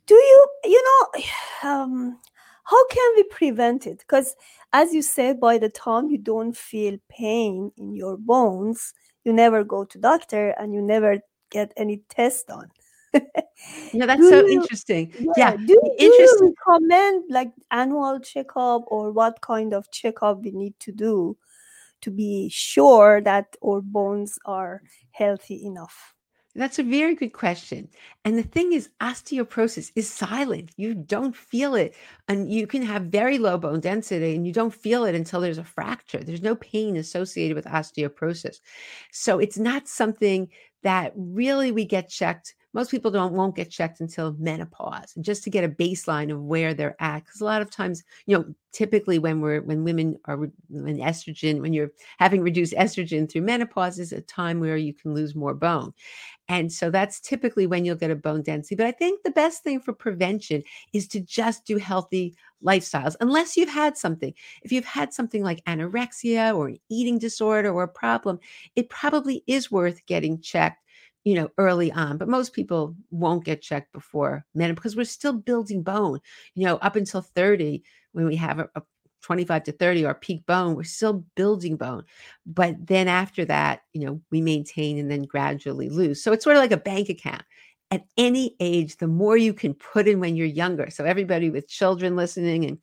Do 0.06 0.16
you 0.16 0.48
you 0.66 0.84
know 0.84 1.24
um 1.70 2.20
how 2.64 2.88
can 2.88 3.14
we 3.16 3.24
prevent 3.24 3.88
it? 3.88 4.00
Because 4.00 4.36
as 4.74 4.94
you 4.94 5.02
said 5.02 5.40
by 5.40 5.58
the 5.58 5.70
time 5.70 6.10
you 6.10 6.18
don't 6.18 6.56
feel 6.56 6.98
pain 7.10 7.72
in 7.78 7.94
your 7.94 8.18
bones 8.18 8.94
you 9.24 9.34
never 9.34 9.64
go 9.64 9.84
to 9.84 9.98
doctor 9.98 10.52
and 10.52 10.74
you 10.74 10.82
never 10.82 11.20
get 11.50 11.74
any 11.76 12.02
test 12.10 12.48
done 12.48 12.70
yeah, 13.94 14.06
that's 14.06 14.22
do 14.22 14.30
so 14.30 14.46
you, 14.46 14.62
interesting. 14.62 15.14
Yeah, 15.20 15.32
yeah. 15.38 15.56
Do, 15.56 15.82
do 16.00 16.06
you 16.06 16.54
recommend 16.68 17.26
like 17.30 17.52
annual 17.72 18.20
checkup 18.20 18.84
or 18.88 19.12
what 19.12 19.42
kind 19.42 19.74
of 19.74 19.90
checkup 19.92 20.44
we 20.44 20.52
need 20.52 20.80
to 20.82 20.92
do 20.92 21.38
to 22.02 22.12
be 22.12 22.50
sure 22.50 23.22
that 23.22 23.56
our 23.66 23.82
bones 23.82 24.38
are 24.46 24.82
healthy 25.12 25.66
enough? 25.66 26.14
That's 26.58 26.80
a 26.80 26.84
very 26.84 27.14
good 27.14 27.34
question. 27.34 27.88
And 28.26 28.36
the 28.36 28.44
thing 28.44 28.74
is, 28.74 28.90
osteoporosis 29.00 29.92
is 29.96 30.10
silent. 30.10 30.72
You 30.76 30.96
don't 30.96 31.36
feel 31.36 31.76
it. 31.76 31.94
And 32.28 32.52
you 32.52 32.66
can 32.66 32.82
have 32.82 33.04
very 33.04 33.38
low 33.38 33.60
bone 33.60 33.80
density 33.80 34.36
and 34.36 34.46
you 34.46 34.52
don't 34.52 34.74
feel 34.74 35.06
it 35.06 35.14
until 35.14 35.40
there's 35.40 35.60
a 35.60 35.64
fracture. 35.64 36.24
There's 36.24 36.42
no 36.42 36.56
pain 36.56 36.98
associated 36.98 37.54
with 37.56 37.66
osteoporosis. 37.66 38.58
So 39.12 39.38
it's 39.38 39.60
not 39.60 39.88
something 39.88 40.50
that 40.82 41.14
really 41.16 41.72
we 41.72 41.86
get 41.86 42.10
checked 42.10 42.56
most 42.78 42.92
people 42.92 43.10
don't 43.10 43.34
won't 43.34 43.56
get 43.56 43.72
checked 43.72 44.00
until 44.02 44.36
menopause 44.38 45.16
just 45.20 45.44
to 45.44 45.50
get 45.50 45.64
a 45.64 45.70
baseline 45.70 46.32
of 46.32 46.44
where 46.44 46.76
they're 46.76 46.96
at 47.00 47.26
because 47.26 47.42
a 47.42 47.46
lot 47.46 47.62
of 47.62 47.72
times 47.72 48.04
you 48.28 48.38
know 48.38 48.46
typically 48.72 49.18
when 49.18 49.42
we're 49.42 49.62
when 49.62 49.84
women 49.84 50.16
are 50.26 50.38
when 50.70 50.98
estrogen 50.98 51.60
when 51.60 51.74
you're 51.74 51.90
having 52.20 52.44
reduced 52.44 52.74
estrogen 52.74 53.28
through 53.30 53.42
menopause 53.42 53.98
is 53.98 54.12
a 54.12 54.22
time 54.22 54.60
where 54.60 54.78
you 54.78 54.94
can 54.94 55.16
lose 55.16 55.34
more 55.34 55.56
bone. 55.56 55.92
And 56.50 56.72
so 56.72 56.90
that's 56.90 57.20
typically 57.20 57.68
when 57.68 57.84
you'll 57.84 57.98
get 57.98 58.12
a 58.12 58.16
bone 58.16 58.44
density. 58.44 58.76
But 58.76 58.86
i 58.86 58.92
think 58.92 59.24
the 59.24 59.32
best 59.32 59.64
thing 59.64 59.80
for 59.80 59.94
prevention 59.94 60.62
is 60.94 61.08
to 61.10 61.20
just 61.20 61.66
do 61.66 61.78
healthy 61.78 62.36
lifestyles 62.64 63.16
unless 63.20 63.58
you've 63.58 63.70
had 63.70 63.98
something. 63.98 64.34
If 64.62 64.72
you've 64.72 64.86
had 64.86 65.12
something 65.12 65.44
like 65.44 65.64
anorexia 65.66 66.56
or 66.56 66.68
an 66.68 66.80
eating 66.90 67.18
disorder 67.18 67.72
or 67.72 67.84
a 67.84 67.88
problem 67.88 68.40
it 68.76 68.90
probably 68.90 69.44
is 69.48 69.72
worth 69.72 70.06
getting 70.06 70.40
checked 70.40 70.84
you 71.28 71.36
know, 71.36 71.50
early 71.58 71.92
on, 71.92 72.18
but 72.18 72.30
most 72.30 72.54
people 72.54 72.96
won't 73.12 73.44
get 73.44 73.62
checked 73.62 73.92
before 73.92 74.46
men 74.56 74.74
because 74.74 74.96
we're 74.96 75.04
still 75.04 75.34
building 75.34 75.84
bone, 75.84 76.22
you 76.56 76.66
know, 76.66 76.78
up 76.78 76.96
until 76.96 77.20
30, 77.20 77.84
when 78.14 78.26
we 78.26 78.38
have 78.38 78.60
a, 78.60 78.70
a 78.76 78.82
25 79.24 79.64
to 79.66 79.74
30, 79.74 80.06
our 80.06 80.14
peak 80.14 80.46
bone, 80.46 80.74
we're 80.74 80.86
still 80.86 81.26
building 81.36 81.76
bone. 81.76 82.06
But 82.46 82.76
then 82.88 83.10
after 83.10 83.44
that, 83.44 83.82
you 83.92 84.06
know, 84.06 84.22
we 84.32 84.40
maintain 84.40 84.98
and 84.98 85.12
then 85.12 85.24
gradually 85.24 85.90
lose. 85.90 86.24
So 86.24 86.32
it's 86.32 86.46
sort 86.46 86.56
of 86.56 86.62
like 86.62 86.72
a 86.72 86.78
bank 86.78 87.10
account. 87.10 87.44
At 87.92 88.06
any 88.18 88.56
age, 88.62 88.96
the 88.96 89.08
more 89.08 89.36
you 89.36 89.54
can 89.54 89.74
put 89.74 90.08
in 90.08 90.22
when 90.22 90.38
you're 90.38 90.48
younger. 90.48 90.90
So 90.90 91.04
everybody 91.04 91.50
with 91.50 91.68
children 91.68 92.16
listening 92.16 92.64
and 92.64 92.78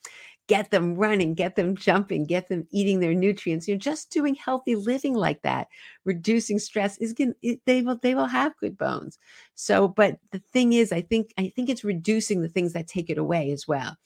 get 0.46 0.70
them 0.70 0.94
running, 0.94 1.34
get 1.34 1.56
them 1.56 1.76
jumping, 1.76 2.24
get 2.26 2.48
them 2.48 2.66
eating 2.70 3.00
their 3.00 3.14
nutrients. 3.14 3.66
You're 3.66 3.78
just 3.78 4.10
doing 4.10 4.34
healthy 4.34 4.76
living 4.76 5.14
like 5.14 5.42
that, 5.42 5.68
reducing 6.04 6.58
stress 6.58 6.98
is 6.98 7.12
going 7.12 7.34
they 7.64 7.82
will 7.82 7.98
they 8.02 8.14
will 8.14 8.26
have 8.26 8.56
good 8.58 8.76
bones. 8.76 9.18
So, 9.54 9.88
but 9.88 10.18
the 10.32 10.40
thing 10.52 10.74
is, 10.74 10.92
I 10.92 11.00
think 11.00 11.32
I 11.38 11.52
think 11.54 11.68
it's 11.68 11.84
reducing 11.84 12.42
the 12.42 12.48
things 12.48 12.72
that 12.74 12.88
take 12.88 13.10
it 13.10 13.18
away 13.18 13.52
as 13.52 13.66
well. 13.66 13.96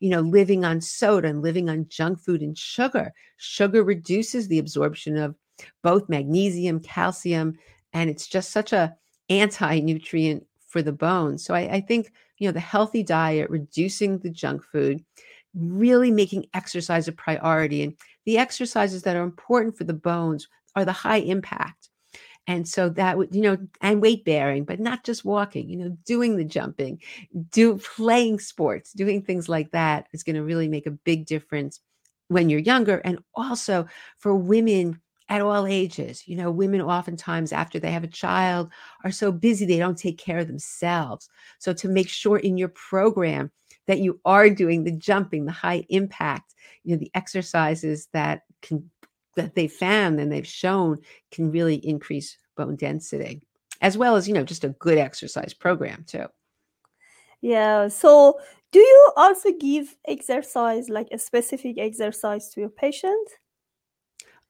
You 0.00 0.10
know, 0.10 0.20
living 0.20 0.64
on 0.64 0.80
soda 0.80 1.28
and 1.28 1.42
living 1.42 1.68
on 1.68 1.86
junk 1.88 2.20
food 2.20 2.42
and 2.42 2.56
sugar. 2.56 3.12
Sugar 3.36 3.82
reduces 3.82 4.48
the 4.48 4.58
absorption 4.58 5.16
of 5.16 5.34
both 5.82 6.08
magnesium, 6.08 6.80
calcium, 6.80 7.58
and 7.92 8.08
it's 8.08 8.26
just 8.26 8.50
such 8.50 8.72
a 8.72 8.96
anti-nutrient 9.30 10.46
for 10.66 10.82
the 10.82 10.92
bones. 10.92 11.44
So 11.44 11.54
I, 11.54 11.60
I 11.60 11.80
think 11.80 12.12
you 12.38 12.46
know 12.46 12.52
the 12.52 12.60
healthy 12.60 13.02
diet, 13.02 13.50
reducing 13.50 14.18
the 14.18 14.30
junk 14.30 14.62
food 14.62 15.04
really 15.58 16.10
making 16.10 16.46
exercise 16.54 17.08
a 17.08 17.12
priority. 17.12 17.82
And 17.82 17.94
the 18.24 18.38
exercises 18.38 19.02
that 19.02 19.16
are 19.16 19.22
important 19.22 19.76
for 19.76 19.84
the 19.84 19.94
bones 19.94 20.48
are 20.76 20.84
the 20.84 20.92
high 20.92 21.18
impact. 21.18 21.88
And 22.46 22.66
so 22.66 22.88
that 22.90 23.18
would, 23.18 23.34
you 23.34 23.42
know, 23.42 23.58
and 23.82 24.00
weight 24.00 24.24
bearing, 24.24 24.64
but 24.64 24.80
not 24.80 25.04
just 25.04 25.24
walking, 25.24 25.68
you 25.68 25.76
know, 25.76 25.98
doing 26.06 26.36
the 26.36 26.44
jumping, 26.44 27.02
do 27.50 27.76
playing 27.76 28.38
sports, 28.38 28.92
doing 28.92 29.20
things 29.20 29.50
like 29.50 29.70
that 29.72 30.06
is 30.12 30.22
going 30.22 30.36
to 30.36 30.42
really 30.42 30.68
make 30.68 30.86
a 30.86 30.90
big 30.90 31.26
difference 31.26 31.80
when 32.28 32.48
you're 32.48 32.60
younger. 32.60 33.02
And 33.04 33.18
also 33.34 33.86
for 34.18 34.34
women 34.34 35.00
at 35.28 35.42
all 35.42 35.66
ages. 35.66 36.26
You 36.26 36.36
know, 36.36 36.50
women 36.50 36.80
oftentimes 36.80 37.52
after 37.52 37.78
they 37.78 37.92
have 37.92 38.04
a 38.04 38.08
child 38.08 38.70
are 39.04 39.10
so 39.10 39.30
busy 39.30 39.66
they 39.66 39.78
don't 39.78 39.98
take 39.98 40.18
care 40.18 40.38
of 40.38 40.46
themselves. 40.46 41.28
So 41.58 41.72
to 41.74 41.88
make 41.88 42.08
sure 42.08 42.38
in 42.38 42.56
your 42.56 42.68
program 42.68 43.50
that 43.88 43.98
you 43.98 44.20
are 44.24 44.48
doing 44.48 44.84
the 44.84 44.92
jumping, 44.92 45.46
the 45.46 45.52
high 45.52 45.84
impact, 45.88 46.54
you 46.84 46.94
know, 46.94 47.00
the 47.00 47.10
exercises 47.14 48.08
that 48.12 48.42
can 48.62 48.88
that 49.34 49.54
they 49.54 49.66
found 49.66 50.20
and 50.20 50.30
they've 50.30 50.46
shown 50.46 50.98
can 51.30 51.50
really 51.50 51.76
increase 51.76 52.36
bone 52.56 52.76
density, 52.76 53.42
as 53.80 53.96
well 53.96 54.14
as 54.14 54.28
you 54.28 54.34
know 54.34 54.44
just 54.44 54.64
a 54.64 54.70
good 54.70 54.98
exercise 54.98 55.54
program 55.54 56.04
too. 56.06 56.26
Yeah. 57.40 57.88
So, 57.88 58.38
do 58.72 58.78
you 58.78 59.12
also 59.16 59.52
give 59.58 59.96
exercise 60.06 60.88
like 60.88 61.08
a 61.10 61.18
specific 61.18 61.78
exercise 61.78 62.50
to 62.50 62.60
your 62.60 62.70
patient? 62.70 63.28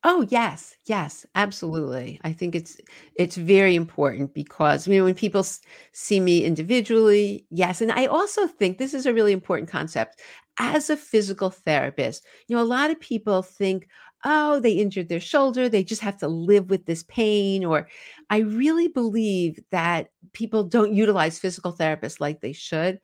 Oh, 0.05 0.25
yes. 0.31 0.77
Yes, 0.87 1.27
absolutely. 1.35 2.21
I 2.23 2.33
think 2.33 2.55
it's 2.55 2.77
it's 3.17 3.37
very 3.37 3.75
important 3.75 4.33
because 4.33 4.87
I 4.87 4.91
mean 4.93 5.03
when 5.05 5.15
people 5.15 5.41
s- 5.41 5.61
see 5.93 6.21
me 6.21 6.45
individually, 6.45 7.47
yes, 7.51 7.81
and 7.81 7.91
I 7.91 8.07
also 8.07 8.47
think 8.47 8.79
this 8.79 8.95
is 8.95 9.07
a 9.07 9.13
really 9.15 9.33
important 9.33 9.69
concept 9.69 10.21
as 10.59 10.89
a 10.89 10.97
physical 10.97 11.51
therapist. 11.51 12.25
You 12.47 12.57
know, 12.57 12.63
a 12.63 12.65
lot 12.65 12.91
of 12.91 13.01
people 13.01 13.43
think, 13.43 13.89
"Oh, 14.25 14.61
they 14.61 14.73
injured 14.73 15.09
their 15.09 15.21
shoulder, 15.21 15.69
they 15.69 15.83
just 15.85 16.03
have 16.03 16.17
to 16.19 16.29
live 16.29 16.71
with 16.71 16.87
this 16.87 17.03
pain," 17.05 17.65
or 17.65 17.89
I 18.31 18.39
really 18.39 18.87
believe 18.89 19.59
that 19.73 20.11
people 20.33 20.63
don't 20.65 20.95
utilize 20.95 21.39
physical 21.41 21.73
therapists 21.73 22.21
like 22.21 22.41
they 22.41 22.53
should 22.53 23.01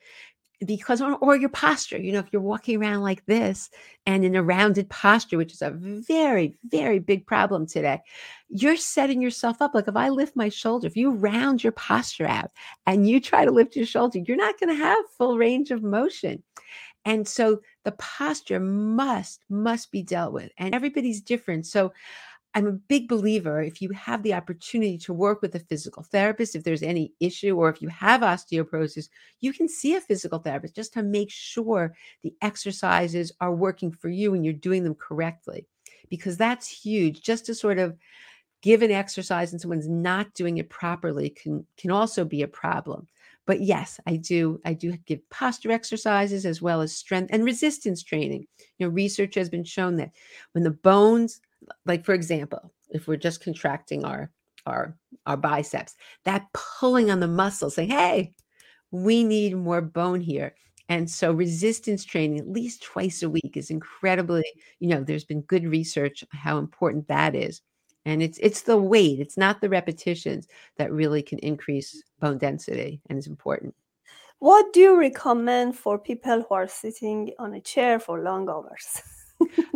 because 0.65 1.01
or, 1.01 1.37
your 1.37 1.49
posture 1.49 1.99
you 1.99 2.13
know 2.13 2.21
if 2.21 2.29
you're 2.33 2.43
walking 2.43 2.81
around 2.81 3.03
like 3.03 3.25
this 3.27 3.71
and 4.07 4.25
in 4.25 4.37
a 4.37 4.43
rounded 4.43 4.89
posture 4.89 5.37
which 5.37 5.53
is 5.53 5.63
a 5.63 5.71
very 5.71 6.55
very 6.69 6.99
big 6.99 7.27
problem 7.27 7.67
today 7.67 8.01
you're 8.49 8.77
setting 8.77 9.21
yourself 9.21 9.61
up 9.61 9.75
like 9.75 9.89
if 9.89 9.97
i 9.97 10.09
lift 10.09 10.37
my 10.37 10.49
shoulder 10.49 10.87
if 10.87 10.97
you 10.97 11.11
round 11.11 11.63
your 11.63 11.73
posture 11.73 12.27
out 12.27 12.51
and 12.87 13.09
you 13.09 13.21
try 13.21 13.45
to 13.45 13.51
lift 13.51 13.75
your 13.75 13.87
shoulder 13.87 14.21
you're 14.27 14.37
not 14.37 14.59
going 14.59 14.69
to 14.69 14.83
have 14.83 15.05
full 15.17 15.37
range 15.39 15.71
of 15.71 15.83
motion. 15.83 16.43
And 17.07 17.27
so 17.29 17.61
the 17.85 17.93
posture 17.93 18.61
must 18.61 19.41
must 19.51 19.91
be 19.91 20.03
dealt 20.03 20.33
with 20.33 20.51
and 20.57 20.75
everybody's 20.75 21.21
different. 21.21 21.67
So 21.67 21.93
I'm 22.55 22.67
a 22.67 22.73
big 22.73 23.09
believer 23.09 23.63
if 23.63 23.83
you 23.83 23.91
have 23.91 24.23
the 24.23 24.35
opportunity 24.35 24.97
to 24.99 25.13
work 25.13 25.43
with 25.43 25.55
a 25.57 25.61
physical 25.61 26.03
therapist, 26.05 26.55
if 26.55 26.63
there's 26.65 26.83
any 26.83 27.13
issue, 27.21 27.57
or 27.57 27.69
if 27.69 27.83
you 27.83 27.89
have 27.89 28.21
osteoporosis, 28.21 29.09
you 29.41 29.53
can 29.53 29.69
see 29.69 29.95
a 29.95 30.01
physical 30.01 30.39
therapist 30.39 30.77
just 30.77 30.93
to 30.95 31.03
make 31.03 31.31
sure 31.31 31.95
the 32.23 32.35
exercises 32.43 33.33
are 33.41 33.55
working 33.55 33.91
for 33.91 34.09
you 34.09 34.35
and 34.35 34.45
you're 34.45 34.55
doing 34.55 34.85
them 34.85 34.95
correctly. 34.95 35.67
Because 36.11 36.37
that's 36.37 36.69
huge. 36.69 37.23
Just 37.23 37.47
to 37.47 37.55
sort 37.55 37.79
of 37.79 37.97
give 38.63 38.83
an 38.83 38.91
exercise 38.91 39.53
and 39.53 39.61
someone's 39.61 39.89
not 39.89 40.33
doing 40.35 40.59
it 40.59 40.71
properly 40.71 41.31
can 41.31 41.67
can 41.77 41.91
also 41.91 42.25
be 42.25 42.43
a 42.43 42.49
problem. 42.49 43.07
but 43.47 43.61
yes, 43.61 44.01
I 44.07 44.17
do. 44.17 44.61
I 44.65 44.73
do 44.73 44.97
give 45.07 45.29
posture 45.31 45.71
exercises 45.71 46.47
as 46.47 46.63
well 46.63 46.81
as 46.81 46.97
strength 46.97 47.31
and 47.33 47.45
resistance 47.45 48.03
training. 48.03 48.47
You 48.79 48.87
know, 48.87 48.93
research 48.93 49.35
has 49.35 49.51
been 49.51 49.65
shown 49.65 49.97
that 49.97 50.13
when 50.53 50.65
the 50.65 50.71
bones, 50.71 51.41
like 51.87 52.05
for 52.05 52.15
example, 52.15 52.73
if 52.91 53.07
we're 53.09 53.17
just 53.17 53.43
contracting 53.43 54.05
our 54.05 54.31
our 54.67 54.97
our 55.27 55.37
biceps, 55.37 55.95
that 56.25 56.47
pulling 56.53 57.11
on 57.11 57.21
the 57.21 57.29
muscle, 57.29 57.71
saying, 57.71 57.91
"Hey, 57.91 58.35
we 58.91 59.25
need 59.25 59.57
more 59.57 59.81
bone 59.81 60.21
here." 60.21 60.55
And 60.89 61.11
so 61.11 61.33
resistance 61.33 62.05
training 62.05 62.39
at 62.39 62.49
least 62.49 62.83
twice 62.83 63.23
a 63.23 63.31
week 63.31 63.57
is 63.57 63.71
incredibly, 63.71 64.45
you 64.81 64.89
know, 64.89 65.03
there's 65.03 65.25
been 65.25 65.41
good 65.43 65.67
research 65.67 66.23
how 66.31 66.59
important 66.59 67.09
that 67.09 67.35
is. 67.35 67.63
And 68.05 68.23
it's 68.23 68.39
it's 68.39 68.63
the 68.63 68.77
weight, 68.77 69.19
it's 69.19 69.39
not 69.39 69.61
the 69.61 69.71
repetitions 69.71 70.47
that 70.77 70.93
really 70.93 71.23
can 71.23 71.39
increase 71.39 72.03
bone 72.21 72.39
density 72.39 73.01
and 73.09 73.19
is 73.19 73.27
important. 73.27 73.75
What 74.41 74.75
do 74.75 74.81
you 74.81 74.99
recommend 74.99 75.77
for 75.77 75.99
people 75.99 76.45
who 76.47 76.55
are 76.55 76.69
sitting 76.69 77.33
on 77.39 77.55
a 77.55 77.61
chair 77.61 77.99
for 77.99 78.21
long 78.21 78.49
hours? 78.51 79.01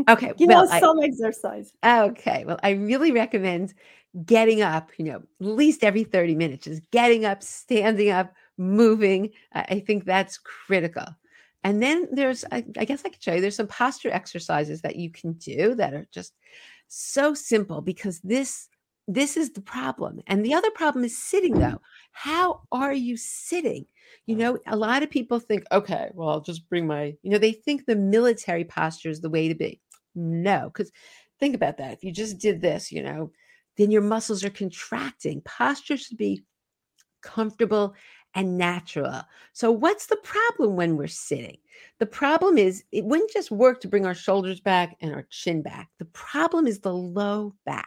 Okay, 0.09 0.33
Give 0.37 0.49
well, 0.49 0.69
I- 0.71 0.81
some 0.81 0.99
exercise. 1.03 1.73
Okay. 1.85 2.45
Well, 2.47 2.59
I 2.63 2.71
really 2.71 3.13
recommend 3.13 3.75
getting 4.25 4.63
up, 4.63 4.91
you 4.97 5.05
know, 5.05 5.17
at 5.17 5.25
least 5.41 5.85
every 5.85 6.05
30 6.05 6.35
minutes, 6.35 6.65
just 6.65 6.83
getting 6.91 7.25
up, 7.25 7.43
standing 7.43 8.11
up, 8.11 8.33
moving. 8.57 9.31
I 9.53 9.61
I 9.69 9.81
think 9.81 10.05
that's 10.05 10.39
critical. 10.39 11.05
And 11.65 11.83
then 11.83 12.09
there's, 12.13 12.45
I, 12.53 12.65
I 12.79 12.85
guess 12.85 13.03
I 13.05 13.09
could 13.11 13.23
show 13.23 13.35
you, 13.35 13.41
there's 13.41 13.57
some 13.57 13.67
posture 13.67 14.11
exercises 14.11 14.81
that 14.83 14.97
you 14.97 15.11
can 15.11 15.33
do 15.35 15.75
that 15.75 15.93
are 15.93 16.07
just 16.13 16.33
so 16.89 17.35
simple 17.35 17.81
because 17.83 18.21
this 18.21 18.69
this 19.11 19.37
is 19.39 19.51
the 19.53 19.63
problem. 19.63 20.21
And 20.27 20.45
the 20.45 20.53
other 20.55 20.71
problem 20.73 21.03
is 21.05 21.17
sitting 21.17 21.59
though. 21.59 21.81
How 22.13 22.63
are 22.73 22.93
you 22.93 23.17
sitting? 23.17 23.87
You 24.27 24.37
know, 24.37 24.59
a 24.67 24.77
lot 24.77 25.03
of 25.03 25.11
people 25.11 25.41
think, 25.41 25.65
okay, 25.73 26.11
well, 26.15 26.29
I'll 26.29 26.41
just 26.43 26.69
bring 26.69 26.87
my, 26.87 27.15
you 27.23 27.31
know, 27.31 27.39
they 27.39 27.53
think 27.53 27.87
the 27.87 27.97
military 27.97 28.65
posture 28.65 29.09
is 29.09 29.21
the 29.23 29.31
way 29.31 29.49
to 29.49 29.55
be. 29.55 29.81
No, 30.15 30.71
because 30.73 30.91
think 31.39 31.55
about 31.55 31.79
that. 31.79 31.93
If 31.93 32.05
you 32.05 32.13
just 32.13 32.39
did 32.39 32.61
this, 32.61 32.91
you 32.91 33.03
know, 33.03 33.33
then 33.77 33.91
your 33.91 34.03
muscles 34.03 34.45
are 34.45 34.51
contracting. 34.51 35.41
Posture 35.43 35.97
should 35.97 36.17
be 36.17 36.43
comfortable 37.23 37.95
and 38.35 38.59
natural. 38.59 39.23
So, 39.53 39.71
what's 39.71 40.07
the 40.07 40.17
problem 40.17 40.77
when 40.77 40.97
we're 40.97 41.07
sitting? 41.07 41.59
The 41.99 42.07
problem 42.07 42.59
is 42.59 42.85
it 42.93 43.05
wouldn't 43.05 43.31
just 43.31 43.51
work 43.51 43.81
to 43.81 43.89
bring 43.89 44.07
our 44.07 44.15
shoulders 44.15 44.61
back 44.61 44.97
and 45.01 45.13
our 45.15 45.27
chin 45.31 45.63
back. 45.63 45.89
The 45.99 46.05
problem 46.07 46.67
is 46.67 46.81
the 46.81 46.95
low 46.95 47.55
back. 47.65 47.87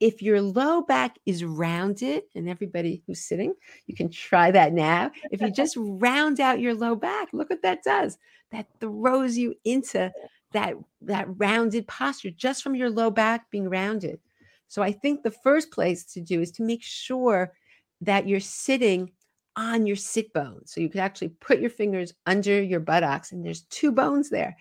If 0.00 0.22
your 0.22 0.40
low 0.40 0.80
back 0.80 1.18
is 1.26 1.44
rounded, 1.44 2.22
and 2.34 2.48
everybody 2.48 3.02
who's 3.06 3.20
sitting, 3.20 3.52
you 3.86 3.94
can 3.94 4.10
try 4.10 4.50
that 4.50 4.72
now. 4.72 5.10
If 5.30 5.42
you 5.42 5.50
just 5.50 5.76
round 5.78 6.40
out 6.40 6.60
your 6.60 6.74
low 6.74 6.96
back, 6.96 7.28
look 7.34 7.50
what 7.50 7.62
that 7.62 7.82
does. 7.84 8.16
That 8.50 8.66
throws 8.80 9.36
you 9.36 9.54
into 9.64 10.10
that 10.52 10.74
that 11.02 11.26
rounded 11.38 11.86
posture 11.86 12.30
just 12.30 12.62
from 12.62 12.74
your 12.74 12.90
low 12.90 13.10
back 13.10 13.50
being 13.50 13.68
rounded. 13.68 14.20
So 14.68 14.82
I 14.82 14.92
think 14.92 15.22
the 15.22 15.30
first 15.30 15.70
place 15.70 16.04
to 16.12 16.20
do 16.20 16.40
is 16.40 16.52
to 16.52 16.62
make 16.62 16.82
sure 16.82 17.52
that 18.00 18.28
you're 18.28 18.40
sitting 18.40 19.10
on 19.56 19.86
your 19.86 19.96
sit 19.96 20.32
bone. 20.32 20.62
So 20.64 20.80
you 20.80 20.88
can 20.88 21.00
actually 21.00 21.30
put 21.40 21.60
your 21.60 21.70
fingers 21.70 22.14
under 22.26 22.62
your 22.62 22.80
buttocks 22.80 23.32
and 23.32 23.44
there's 23.44 23.62
two 23.62 23.92
bones 23.92 24.30
there. 24.30 24.56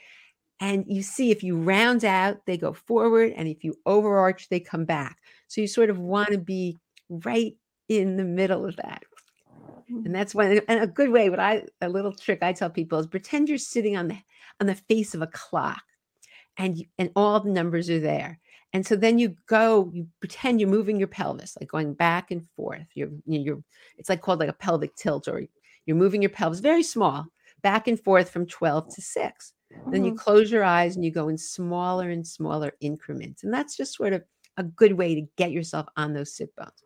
And 0.59 0.83
you 0.87 1.03
see 1.03 1.31
if 1.31 1.41
you 1.41 1.55
round 1.55 2.03
out, 2.03 2.45
they 2.45 2.57
go 2.57 2.73
forward, 2.73 3.31
and 3.37 3.47
if 3.47 3.63
you 3.63 3.75
overarch, 3.85 4.49
they 4.49 4.59
come 4.59 4.83
back. 4.83 5.17
So 5.47 5.61
you 5.61 5.67
sort 5.67 5.89
of 5.89 5.99
want 5.99 6.31
to 6.31 6.37
be 6.37 6.77
right 7.07 7.55
in 7.87 8.17
the 8.17 8.25
middle 8.25 8.65
of 8.65 8.75
that. 8.75 9.03
Hmm. 9.89 10.05
And 10.05 10.13
that's 10.13 10.35
one 10.35 10.59
and 10.67 10.81
a 10.81 10.87
good 10.87 11.11
way, 11.11 11.29
what 11.29 11.39
I 11.39 11.63
a 11.81 11.87
little 11.87 12.11
trick 12.11 12.39
I 12.41 12.51
tell 12.51 12.69
people 12.69 12.99
is 12.99 13.07
pretend 13.07 13.47
you're 13.47 13.57
sitting 13.57 13.95
on 13.95 14.09
the 14.09 14.17
on 14.59 14.67
the 14.67 14.75
face 14.75 15.13
of 15.15 15.21
a 15.21 15.27
clock 15.27 15.83
and 16.57 16.77
you, 16.77 16.85
and 16.97 17.11
all 17.15 17.39
the 17.39 17.49
numbers 17.51 17.89
are 17.89 17.99
there. 17.99 18.39
And 18.73 18.85
so 18.85 18.95
then 18.95 19.17
you 19.17 19.35
go, 19.47 19.89
you 19.93 20.07
pretend 20.19 20.59
you're 20.59 20.69
moving 20.69 20.99
your 20.99 21.07
pelvis, 21.07 21.57
like 21.59 21.69
going 21.69 21.93
back 21.93 22.31
and 22.31 22.47
forth. 22.55 22.87
You're, 22.93 23.09
you're, 23.25 23.63
it's 23.97 24.09
like 24.09 24.21
called 24.21 24.39
like 24.39 24.49
a 24.49 24.53
pelvic 24.53 24.95
tilt, 24.95 25.27
or 25.27 25.43
you're 25.85 25.97
moving 25.97 26.21
your 26.21 26.29
pelvis 26.29 26.59
very 26.59 26.83
small, 26.83 27.27
back 27.63 27.87
and 27.87 27.99
forth 27.99 28.29
from 28.29 28.45
12 28.45 28.87
to 28.89 29.01
6. 29.01 29.53
Then 29.91 30.03
you 30.05 30.13
Mhm. 30.13 30.17
close 30.17 30.51
your 30.51 30.63
eyes 30.63 30.95
and 30.95 31.03
you 31.03 31.11
go 31.11 31.29
in 31.29 31.37
smaller 31.37 32.09
and 32.09 32.27
smaller 32.27 32.73
increments. 32.79 33.43
And 33.43 33.51
that's 33.53 33.75
just 33.75 33.95
sort 33.95 34.13
of 34.13 34.23
a 34.57 34.63
good 34.63 34.93
way 34.93 35.15
to 35.15 35.21
get 35.35 35.51
yourself 35.51 35.87
on 35.97 36.13
those 36.13 36.35
sit 36.35 36.55
bones. 36.55 36.83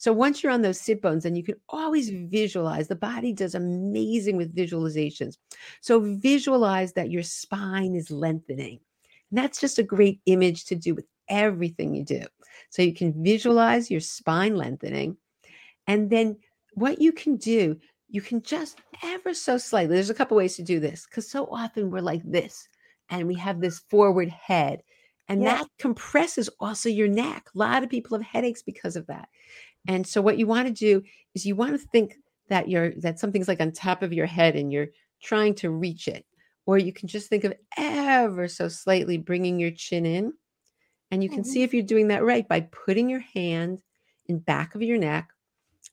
So 0.00 0.14
once 0.14 0.42
you're 0.42 0.50
on 0.50 0.62
those 0.62 0.80
sit 0.80 1.02
bones, 1.02 1.24
then 1.24 1.36
you 1.36 1.42
can 1.42 1.56
always 1.68 2.08
visualize. 2.08 2.88
The 2.88 2.96
body 2.96 3.34
does 3.34 3.54
amazing 3.54 4.38
with 4.38 4.56
visualizations. 4.56 5.36
So 5.82 6.00
visualize 6.00 6.94
that 6.94 7.10
your 7.10 7.22
spine 7.22 7.94
is 7.94 8.10
lengthening. 8.10 8.80
And 9.30 9.38
that's 9.38 9.60
just 9.60 9.78
a 9.78 9.82
great 9.82 10.18
image 10.24 10.64
to 10.64 10.74
do 10.74 10.94
with 10.94 11.04
everything 11.28 11.94
you 11.94 12.02
do. 12.02 12.22
So 12.70 12.80
you 12.80 12.94
can 12.94 13.22
visualize 13.22 13.90
your 13.90 14.00
spine 14.00 14.56
lengthening. 14.56 15.18
And 15.86 16.08
then 16.08 16.38
what 16.72 16.98
you 16.98 17.12
can 17.12 17.36
do, 17.36 17.76
you 18.08 18.22
can 18.22 18.40
just 18.40 18.78
ever 19.02 19.34
so 19.34 19.58
slightly, 19.58 19.96
there's 19.96 20.08
a 20.08 20.14
couple 20.14 20.38
ways 20.38 20.56
to 20.56 20.62
do 20.62 20.80
this 20.80 21.04
because 21.04 21.30
so 21.30 21.44
often 21.52 21.90
we're 21.90 22.00
like 22.00 22.22
this 22.24 22.66
and 23.10 23.28
we 23.28 23.34
have 23.34 23.60
this 23.60 23.80
forward 23.90 24.30
head. 24.30 24.82
And 25.28 25.42
Yeah. 25.42 25.58
that 25.58 25.68
compresses 25.78 26.48
also 26.58 26.88
your 26.88 27.06
neck. 27.06 27.50
A 27.54 27.58
lot 27.58 27.84
of 27.84 27.90
people 27.90 28.18
have 28.18 28.26
headaches 28.26 28.62
because 28.62 28.96
of 28.96 29.06
that. 29.06 29.28
And 29.88 30.06
so 30.06 30.20
what 30.20 30.38
you 30.38 30.46
want 30.46 30.68
to 30.68 30.74
do 30.74 31.02
is 31.34 31.46
you 31.46 31.56
want 31.56 31.72
to 31.72 31.78
think 31.88 32.16
that 32.48 32.68
you're 32.68 32.92
that 32.96 33.18
something's 33.18 33.48
like 33.48 33.60
on 33.60 33.72
top 33.72 34.02
of 34.02 34.12
your 34.12 34.26
head 34.26 34.56
and 34.56 34.72
you're 34.72 34.88
trying 35.22 35.54
to 35.56 35.70
reach 35.70 36.08
it. 36.08 36.26
Or 36.66 36.78
you 36.78 36.92
can 36.92 37.08
just 37.08 37.28
think 37.28 37.44
of 37.44 37.54
ever 37.76 38.46
so 38.48 38.68
slightly 38.68 39.16
bringing 39.18 39.58
your 39.58 39.70
chin 39.70 40.06
in. 40.06 40.32
And 41.10 41.22
you 41.22 41.28
can 41.28 41.42
Mhm. 41.42 41.46
see 41.46 41.62
if 41.62 41.74
you're 41.74 41.82
doing 41.82 42.08
that 42.08 42.24
right 42.24 42.46
by 42.46 42.60
putting 42.60 43.08
your 43.08 43.20
hand 43.20 43.82
in 44.26 44.38
back 44.38 44.74
of 44.74 44.82
your 44.82 44.98
neck 44.98 45.30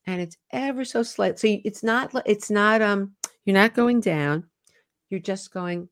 and 0.06 0.22
it's 0.22 0.38
ever 0.52 0.86
so 0.86 1.04
slight. 1.04 1.40
So 1.40 1.48
it's 1.64 1.84
not 1.84 2.12
it's 2.26 2.50
not 2.50 2.82
um 2.82 3.16
you're 3.46 3.54
not 3.54 3.74
going 3.74 4.00
down. 4.02 4.50
You're 5.10 5.20
just 5.20 5.52
going 5.54 5.90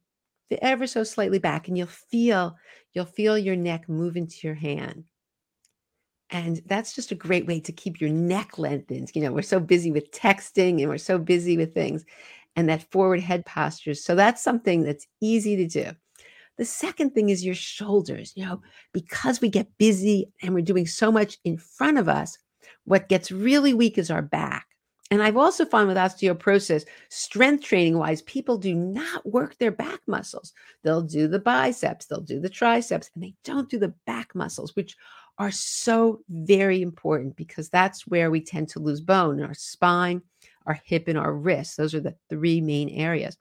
the 0.49 0.63
ever 0.63 0.85
so 0.87 1.03
slightly 1.03 1.39
back 1.39 1.67
and 1.67 1.77
you'll 1.77 1.87
feel 1.87 2.55
you'll 2.93 3.05
feel 3.05 3.37
your 3.37 3.55
neck 3.55 3.89
move 3.89 4.15
into 4.17 4.47
your 4.47 4.55
hand. 4.55 5.05
And 6.31 6.61
that's 6.65 6.95
just 6.95 7.11
a 7.11 7.15
great 7.15 7.45
way 7.45 7.59
to 7.59 7.71
keep 7.71 8.01
your 8.01 8.09
neck 8.09 8.57
lengthened. 8.57 9.11
You 9.13 9.21
know, 9.21 9.31
we're 9.31 9.43
so 9.43 9.59
busy 9.59 9.91
with 9.91 10.11
texting 10.11 10.81
and 10.81 10.89
we're 10.89 10.97
so 10.97 11.17
busy 11.17 11.55
with 11.55 11.73
things 11.73 12.03
and 12.55 12.67
that 12.69 12.89
forward 12.91 13.19
head 13.19 13.45
postures. 13.45 14.03
So 14.03 14.15
that's 14.15 14.41
something 14.41 14.83
that's 14.83 15.07
easy 15.21 15.55
to 15.57 15.67
do. 15.67 15.91
The 16.57 16.65
second 16.65 17.11
thing 17.11 17.29
is 17.29 17.45
your 17.45 17.55
shoulders. 17.55 18.33
You 18.35 18.45
know, 18.45 18.61
because 18.93 19.41
we 19.41 19.49
get 19.49 19.77
busy 19.77 20.31
and 20.41 20.53
we're 20.53 20.61
doing 20.61 20.87
so 20.87 21.11
much 21.11 21.37
in 21.43 21.57
front 21.57 21.97
of 21.97 22.09
us, 22.09 22.37
what 22.85 23.09
gets 23.09 23.31
really 23.31 23.73
weak 23.73 23.97
is 23.97 24.09
our 24.09 24.21
back. 24.21 24.67
And 25.11 25.21
I've 25.21 25.37
also 25.37 25.65
found 25.65 25.87
with 25.87 25.97
osteoporosis, 25.97 26.85
strength 27.09 27.63
training 27.63 27.97
wise, 27.97 28.23
people 28.23 28.57
do 28.57 28.73
not 28.73 29.23
work 29.23 29.55
their 29.57 29.71
back 29.71 29.99
muscles. 30.07 30.51
They'll 30.83 31.03
do 31.03 31.27
the 31.27 31.39
biceps, 31.39 32.07
they'll 32.07 32.21
do 32.21 32.39
the 32.39 32.49
triceps, 32.49 33.11
and 33.13 33.23
they 33.23 33.35
don't 33.43 33.69
do 33.69 33.77
the 33.77 33.93
back 34.07 34.33
muscles, 34.33 34.75
which 34.75 34.97
are 35.37 35.51
so 35.51 36.21
very 36.29 36.81
important 36.81 37.35
because 37.35 37.69
that's 37.69 38.07
where 38.07 38.31
we 38.31 38.41
tend 38.41 38.69
to 38.69 38.79
lose 38.79 39.01
bone 39.01 39.41
our 39.41 39.53
spine, 39.53 40.21
our 40.65 40.79
hip, 40.85 41.07
and 41.07 41.17
our 41.17 41.33
wrists. 41.33 41.75
Those 41.75 41.93
are 41.93 41.99
the 41.99 42.15
three 42.29 42.61
main 42.61 42.89
areas. 42.89 43.37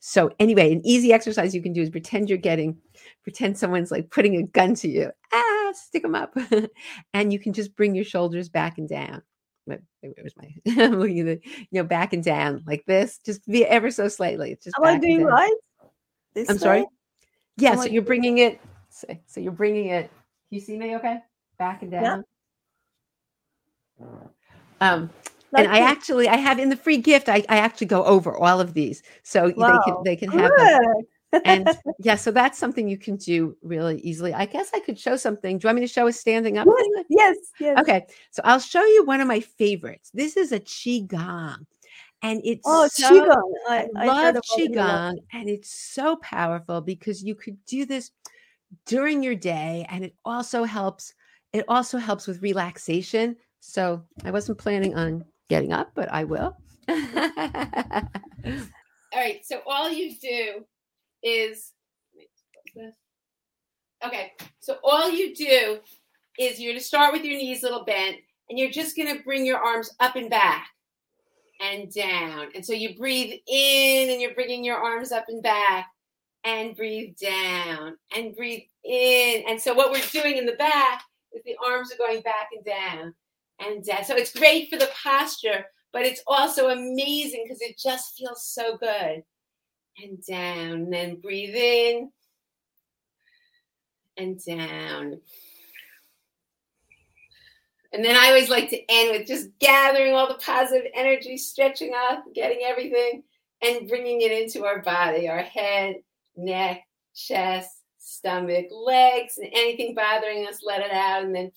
So, 0.00 0.30
anyway, 0.38 0.72
an 0.72 0.82
easy 0.84 1.12
exercise 1.12 1.54
you 1.54 1.62
can 1.62 1.72
do 1.72 1.82
is 1.82 1.90
pretend 1.90 2.28
you're 2.28 2.38
getting, 2.38 2.76
pretend 3.22 3.58
someone's 3.58 3.90
like 3.90 4.10
putting 4.10 4.36
a 4.36 4.42
gun 4.42 4.74
to 4.76 4.88
you. 4.88 5.10
Ah, 5.32 5.72
stick 5.74 6.02
them 6.02 6.14
up. 6.14 6.36
and 7.14 7.32
you 7.32 7.38
can 7.38 7.52
just 7.52 7.74
bring 7.76 7.94
your 7.94 8.04
shoulders 8.04 8.48
back 8.48 8.78
and 8.78 8.88
down. 8.88 9.22
Wait, 9.66 9.80
wait, 10.02 10.14
Where's 10.16 10.34
my, 10.36 10.84
I'm 10.84 10.98
looking 10.98 11.20
at 11.20 11.26
the, 11.26 11.40
you 11.44 11.66
know, 11.72 11.84
back 11.84 12.12
and 12.12 12.22
down 12.22 12.62
like 12.66 12.84
this, 12.86 13.18
just 13.24 13.44
be 13.46 13.64
ever 13.64 13.90
so 13.90 14.08
slightly. 14.08 14.52
It's 14.52 14.64
just 14.64 14.76
Am 14.78 14.84
I 14.84 14.98
doing 14.98 15.24
right? 15.24 15.54
This 16.34 16.48
I'm 16.48 16.58
sorry? 16.58 16.86
Yeah, 17.56 17.72
Am 17.72 17.78
so 17.78 17.84
I 17.84 17.86
you're 17.86 18.02
bringing 18.02 18.38
it. 18.38 18.60
So, 18.90 19.08
so 19.26 19.40
you're 19.40 19.52
bringing 19.52 19.86
it. 19.86 20.10
You 20.50 20.60
see 20.60 20.78
me? 20.78 20.96
Okay, 20.96 21.18
back 21.58 21.82
and 21.82 21.90
Yeah. 21.90 22.00
down. 22.00 22.24
Um, 24.80 25.10
Like 25.52 25.64
and 25.64 25.72
I 25.72 25.80
this. 25.80 25.90
actually, 25.90 26.28
I 26.28 26.36
have 26.36 26.58
in 26.58 26.68
the 26.68 26.76
free 26.76 26.98
gift. 26.98 27.28
I, 27.28 27.44
I 27.48 27.58
actually 27.58 27.86
go 27.88 28.04
over 28.04 28.36
all 28.36 28.60
of 28.60 28.74
these, 28.74 29.02
so 29.22 29.48
they 29.48 29.54
can 29.54 30.02
they 30.04 30.16
can 30.16 30.30
have 30.30 30.50
them. 30.56 31.04
And 31.44 31.68
yeah, 31.98 32.16
so 32.16 32.30
that's 32.30 32.58
something 32.58 32.88
you 32.88 32.98
can 32.98 33.16
do 33.16 33.56
really 33.62 34.00
easily. 34.00 34.34
I 34.34 34.46
guess 34.46 34.70
I 34.74 34.80
could 34.80 34.98
show 34.98 35.16
something. 35.16 35.58
Do 35.58 35.64
you 35.64 35.68
want 35.68 35.76
me 35.80 35.86
to 35.86 35.92
show 35.92 36.06
a 36.06 36.12
standing 36.12 36.58
up? 36.58 36.66
Yes, 36.68 37.04
yes, 37.08 37.36
yes. 37.60 37.78
Okay, 37.80 38.06
so 38.30 38.42
I'll 38.44 38.60
show 38.60 38.84
you 38.84 39.04
one 39.04 39.20
of 39.20 39.28
my 39.28 39.40
favorites. 39.40 40.10
This 40.12 40.36
is 40.36 40.52
a 40.52 40.60
qigong, 40.60 41.64
and 42.22 42.40
it's 42.44 42.66
Oh, 42.66 42.86
so, 42.88 43.14
qigong. 43.14 43.52
I, 43.68 43.76
I, 43.76 43.88
I 43.96 44.06
love 44.06 44.16
heard 44.22 44.36
about 44.36 44.42
it 44.58 44.76
a 44.76 44.82
lot. 44.82 45.02
qigong, 45.02 45.18
and 45.32 45.48
it's 45.48 45.70
so 45.70 46.16
powerful 46.16 46.80
because 46.80 47.22
you 47.22 47.34
could 47.34 47.64
do 47.66 47.86
this 47.86 48.10
during 48.86 49.22
your 49.22 49.34
day, 49.34 49.86
and 49.88 50.04
it 50.04 50.14
also 50.24 50.64
helps. 50.64 51.14
It 51.52 51.64
also 51.68 51.98
helps 51.98 52.26
with 52.26 52.42
relaxation. 52.42 53.36
So 53.60 54.02
I 54.24 54.30
wasn't 54.30 54.58
planning 54.58 54.94
on 54.94 55.24
getting 55.48 55.72
up, 55.72 55.90
but 55.94 56.12
I 56.12 56.24
will. 56.24 56.56
all 56.88 56.96
right. 59.14 59.44
So 59.44 59.60
all 59.66 59.90
you 59.90 60.14
do 60.20 60.64
is 61.22 61.72
okay. 64.04 64.32
So 64.60 64.76
all 64.84 65.10
you 65.10 65.34
do 65.34 65.78
is 66.38 66.60
you're 66.60 66.72
going 66.72 66.80
to 66.80 66.84
start 66.84 67.12
with 67.12 67.24
your 67.24 67.36
knees 67.36 67.62
a 67.62 67.66
little 67.66 67.84
bent, 67.84 68.16
and 68.48 68.58
you're 68.58 68.70
just 68.70 68.96
going 68.96 69.16
to 69.16 69.22
bring 69.24 69.46
your 69.46 69.58
arms 69.58 69.90
up 70.00 70.16
and 70.16 70.30
back 70.30 70.68
and 71.60 71.92
down. 71.92 72.48
And 72.54 72.64
so 72.64 72.72
you 72.72 72.96
breathe 72.96 73.32
in, 73.48 74.10
and 74.10 74.20
you're 74.20 74.34
bringing 74.34 74.64
your 74.64 74.76
arms 74.76 75.12
up 75.12 75.24
and 75.28 75.42
back, 75.42 75.88
and 76.44 76.76
breathe 76.76 77.16
down, 77.16 77.96
and 78.14 78.36
breathe 78.36 78.62
in. 78.84 79.44
And 79.48 79.60
so 79.60 79.74
what 79.74 79.90
we're 79.90 80.22
doing 80.22 80.36
in 80.36 80.46
the 80.46 80.52
back 80.52 81.02
is 81.32 81.42
the 81.44 81.56
arms 81.64 81.92
are 81.92 81.98
going 81.98 82.22
back 82.22 82.48
and 82.54 82.64
down 82.64 83.14
and 83.58 83.84
down. 83.84 84.04
So 84.04 84.16
it's 84.16 84.36
great 84.36 84.70
for 84.70 84.78
the 84.78 84.90
posture, 85.02 85.66
but 85.92 86.02
it's 86.02 86.22
also 86.26 86.70
amazing 86.70 87.44
because 87.44 87.60
it 87.60 87.78
just 87.78 88.16
feels 88.16 88.46
so 88.46 88.76
good. 88.76 89.22
And 90.02 90.22
down, 90.28 90.70
and 90.72 90.92
then 90.92 91.20
breathe 91.20 91.54
in 91.54 92.10
and 94.18 94.38
down. 94.44 95.20
And 97.92 98.04
then 98.04 98.14
I 98.14 98.26
always 98.26 98.50
like 98.50 98.68
to 98.70 98.90
end 98.90 99.12
with 99.12 99.26
just 99.26 99.48
gathering 99.58 100.12
all 100.12 100.28
the 100.28 100.34
positive 100.34 100.90
energy, 100.94 101.38
stretching 101.38 101.94
up, 102.10 102.24
getting 102.34 102.58
everything, 102.62 103.22
and 103.62 103.88
bringing 103.88 104.20
it 104.20 104.32
into 104.32 104.66
our 104.66 104.82
body, 104.82 105.30
our 105.30 105.42
head, 105.42 105.96
neck, 106.36 106.82
chest, 107.14 107.70
stomach, 107.98 108.66
legs, 108.70 109.38
and 109.38 109.48
anything 109.52 109.94
bothering 109.94 110.46
us, 110.46 110.60
let 110.62 110.80
it 110.80 110.92
out. 110.92 111.24
And 111.24 111.34
then 111.34 111.50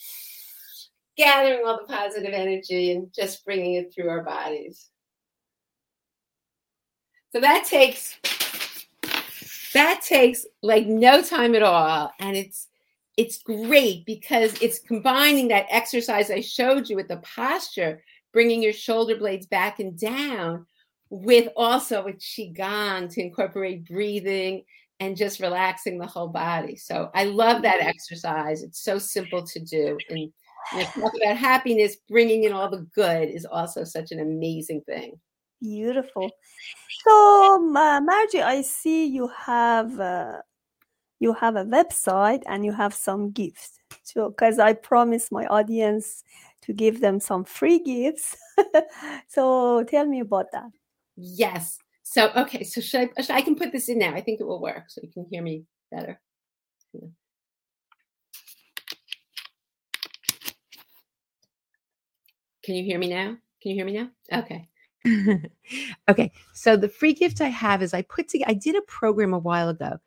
gathering 1.18 1.66
all 1.66 1.78
the 1.78 1.94
positive 1.94 2.34
energy 2.34 2.92
and 2.94 3.14
just 3.14 3.44
bringing 3.46 3.74
it 3.74 3.94
through 3.94 4.10
our 4.10 4.24
bodies. 4.24 4.90
So 7.34 7.42
that 7.42 7.66
takes 7.66 8.18
that 9.74 10.02
takes 10.02 10.48
like 10.64 10.88
no 10.88 11.22
time 11.22 11.54
at 11.54 11.62
all 11.62 12.12
and 12.20 12.36
it's 12.36 12.70
it's 13.18 13.38
great 13.38 14.06
because 14.06 14.60
it's 14.62 14.80
combining 14.80 15.50
that 15.50 15.68
exercise 15.70 16.32
I 16.32 16.40
showed 16.40 16.90
you 16.90 16.96
with 16.96 17.10
the 17.10 17.18
posture, 17.18 18.02
bringing 18.32 18.64
your 18.64 18.72
shoulder 18.72 19.18
blades 19.18 19.46
back 19.46 19.82
and 19.82 20.00
down, 20.00 20.66
with 21.10 21.50
also 21.56 22.06
with 22.06 22.20
Qigong 22.20 23.12
to 23.14 23.22
incorporate 23.22 23.86
breathing 23.86 24.64
and 25.00 25.16
just 25.16 25.40
relaxing 25.40 25.98
the 25.98 26.06
whole 26.06 26.28
body. 26.28 26.76
So 26.76 27.10
I 27.14 27.24
love 27.24 27.62
that 27.62 27.82
exercise. 27.82 28.64
It's 28.64 28.84
so 28.84 29.00
simple 29.00 29.46
to 29.48 29.60
do. 29.60 29.98
And 30.10 30.32
talk 30.94 31.14
about 31.16 31.38
happiness, 31.38 31.98
bringing 32.08 32.44
in 32.44 32.54
all 32.54 32.70
the 32.70 32.86
good 32.94 33.30
is 33.30 33.46
also 33.46 33.84
such 33.84 34.12
an 34.12 34.20
amazing 34.20 34.82
thing. 34.82 35.20
Beautiful. 35.62 36.30
So, 37.06 37.76
uh, 37.76 38.02
Margie, 38.02 38.42
I 38.42 38.62
see 38.62 39.06
you 39.06 39.28
have 39.28 40.00
uh, 40.00 40.42
you 41.20 41.34
have 41.34 41.58
a 41.58 41.66
website 41.66 42.44
and 42.46 42.66
you 42.66 42.72
have 42.72 42.94
some 42.94 43.32
gifts. 43.32 43.80
So, 44.04 44.30
because 44.30 44.58
I 44.58 44.74
promised 44.74 45.32
my 45.32 45.46
audience 45.48 46.24
to 46.62 46.74
give 46.74 47.02
them 47.02 47.20
some 47.20 47.44
free 47.44 47.80
gifts. 47.80 48.38
so, 49.28 49.84
tell 49.84 50.06
me 50.06 50.22
about 50.22 50.52
that. 50.54 50.72
Yes. 51.22 51.78
So, 52.04 52.32
okay. 52.36 52.64
So, 52.64 52.82
should 52.82 53.10
I, 53.18 53.22
should 53.22 53.36
I 53.36 53.42
can 53.42 53.56
put 53.56 53.72
this 53.72 53.90
in 53.90 54.00
now? 54.00 54.14
I 54.14 54.22
think 54.22 54.40
it 54.40 54.48
will 54.48 54.62
work 54.62 54.86
so 54.88 55.02
you 55.04 55.12
can 55.12 55.28
hear 55.30 55.44
me 55.44 55.66
better. 55.92 56.20
Can 62.64 62.76
you 62.76 62.84
hear 62.84 63.00
me 63.00 63.10
now? 63.10 63.38
Can 63.62 63.72
you 63.72 63.76
hear 63.76 63.86
me 63.86 63.94
now? 63.94 64.10
Okay. 64.32 64.70
okay. 66.10 66.32
So 66.54 66.78
the 66.78 66.90
free 66.90 67.14
gift 67.14 67.42
I 67.42 67.48
have 67.48 67.82
is 67.82 67.94
I 67.94 68.02
put 68.04 68.30
together, 68.30 68.52
I 68.52 68.54
did 68.54 68.76
a 68.76 68.82
program 68.82 69.34
a 69.34 69.40
while 69.40 69.70
ago 69.70 69.98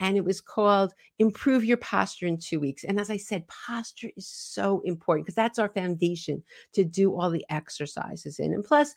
and 0.00 0.16
it 0.16 0.24
was 0.24 0.40
called 0.40 0.92
Improve 1.18 1.64
Your 1.64 1.76
Posture 1.76 2.26
in 2.26 2.38
Two 2.38 2.58
Weeks. 2.58 2.84
And 2.84 2.98
as 2.98 3.10
I 3.10 3.16
said, 3.16 3.46
posture 3.48 4.10
is 4.16 4.26
so 4.26 4.82
important 4.84 5.26
because 5.26 5.36
that's 5.36 5.58
our 5.58 5.68
foundation 5.68 6.42
to 6.72 6.84
do 6.84 7.14
all 7.14 7.30
the 7.30 7.44
exercises 7.50 8.38
in. 8.38 8.54
And 8.54 8.64
plus, 8.64 8.94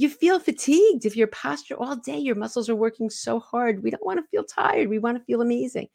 you 0.00 0.08
feel 0.08 0.40
fatigued 0.40 1.04
if 1.04 1.16
your 1.16 1.26
posture 1.26 1.76
all 1.76 1.96
day, 1.96 2.18
your 2.18 2.34
muscles 2.34 2.68
are 2.68 2.76
working 2.76 3.10
so 3.10 3.38
hard. 3.38 3.82
We 3.82 3.90
don't 3.90 4.04
want 4.04 4.18
to 4.18 4.28
feel 4.30 4.44
tired. 4.44 4.88
We 4.88 4.98
want 4.98 5.18
to 5.18 5.24
feel 5.24 5.42
amazing. 5.42 5.88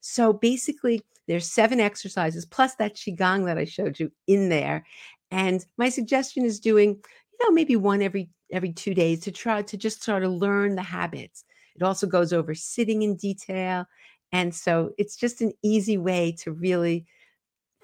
So 0.00 0.32
basically, 0.32 1.02
there's 1.28 1.46
seven 1.46 1.78
exercises 1.78 2.44
plus 2.44 2.74
that 2.76 2.96
qigong 2.96 3.44
that 3.46 3.58
I 3.58 3.64
showed 3.64 4.00
you 4.00 4.10
in 4.26 4.48
there. 4.48 4.84
And 5.30 5.64
my 5.78 5.88
suggestion 5.88 6.44
is 6.44 6.58
doing, 6.58 6.90
you 6.90 7.38
know, 7.46 7.52
maybe 7.52 7.76
one 7.76 8.02
every 8.02 8.30
every 8.52 8.72
two 8.72 8.94
days 8.94 9.20
to 9.20 9.32
try 9.32 9.62
to 9.62 9.76
just 9.76 10.02
sort 10.02 10.24
of 10.24 10.32
learn 10.32 10.74
the 10.74 10.82
habits. 10.82 11.44
It 11.76 11.82
also 11.82 12.06
goes 12.06 12.32
over 12.32 12.54
sitting 12.54 13.02
in 13.02 13.16
detail 13.16 13.86
and 14.32 14.54
so 14.54 14.92
it's 14.98 15.16
just 15.16 15.40
an 15.40 15.52
easy 15.62 15.98
way 15.98 16.32
to 16.40 16.52
really 16.52 17.06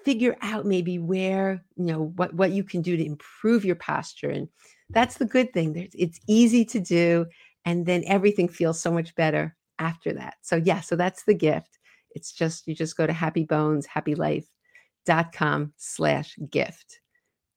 figure 0.03 0.35
out 0.41 0.65
maybe 0.65 0.97
where, 0.97 1.63
you 1.75 1.85
know, 1.85 2.11
what, 2.15 2.33
what 2.33 2.51
you 2.51 2.63
can 2.63 2.81
do 2.81 2.97
to 2.97 3.05
improve 3.05 3.63
your 3.63 3.75
posture. 3.75 4.29
And 4.29 4.49
that's 4.89 5.17
the 5.17 5.25
good 5.25 5.51
thing. 5.53 5.89
It's 5.93 6.19
easy 6.27 6.65
to 6.65 6.79
do. 6.79 7.25
And 7.65 7.85
then 7.85 8.03
everything 8.07 8.47
feels 8.47 8.81
so 8.81 8.89
much 8.91 9.13
better 9.15 9.55
after 9.77 10.13
that. 10.13 10.35
So 10.41 10.55
yeah, 10.55 10.79
so 10.81 10.95
that's 10.95 11.23
the 11.23 11.33
gift. 11.33 11.79
It's 12.11 12.31
just, 12.31 12.67
you 12.67 12.75
just 12.75 12.95
go 12.97 13.05
to 13.05 13.13
happyboneshappylife.com 13.13 15.73
slash 15.77 16.39
gift. 16.49 17.01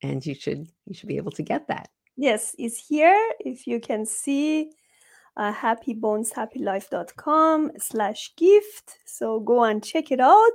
And 0.03 0.27
you 0.27 0.35
should, 0.35 0.69
you 0.87 0.95
should 0.95 1.09
be 1.09 1.17
able 1.17 1.33
to 1.33 1.43
get 1.43 1.67
that. 1.69 1.89
Yes, 2.17 2.55
it's 2.59 2.87
here. 2.87 3.33
If 3.41 3.67
you 3.67 3.81
can 3.81 4.05
see 4.05 4.73
uh, 5.37 5.55
happyboneshappylife.com 5.55 7.71
slash 7.79 8.35
gift. 8.37 8.99
So 9.07 9.41
go 9.41 9.65
and 9.65 9.83
check 9.83 10.13
it 10.13 10.21
out. 10.21 10.53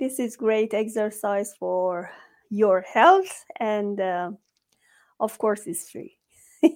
This 0.00 0.18
is 0.18 0.36
great 0.36 0.74
exercise 0.74 1.54
for 1.58 2.10
your 2.50 2.82
health 2.82 3.44
and 3.60 4.00
uh, 4.00 4.32
of 5.20 5.38
course 5.38 5.66
it's 5.66 5.90
free. 5.90 6.18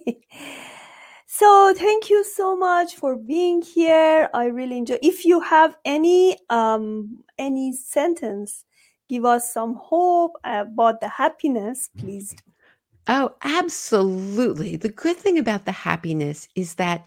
so 1.27 1.74
thank 1.77 2.11
you 2.11 2.24
so 2.24 2.57
much 2.57 2.96
for 2.96 3.16
being 3.16 3.62
here. 3.62 4.29
I 4.35 4.46
really 4.46 4.79
enjoy. 4.79 4.98
If 5.03 5.24
you 5.24 5.40
have 5.40 5.77
any 5.85 6.38
um, 6.51 7.18
any 7.38 7.72
sentence, 7.72 8.64
give 9.09 9.24
us 9.24 9.53
some 9.53 9.74
hope 9.74 10.37
about 10.44 11.01
the 11.01 11.09
happiness, 11.09 11.90
please. 11.98 12.35
Oh, 13.09 13.35
absolutely. 13.42 14.77
The 14.77 14.90
good 14.90 15.16
thing 15.16 15.38
about 15.38 15.64
the 15.64 15.72
happiness 15.72 16.46
is 16.55 16.74
that, 16.74 17.07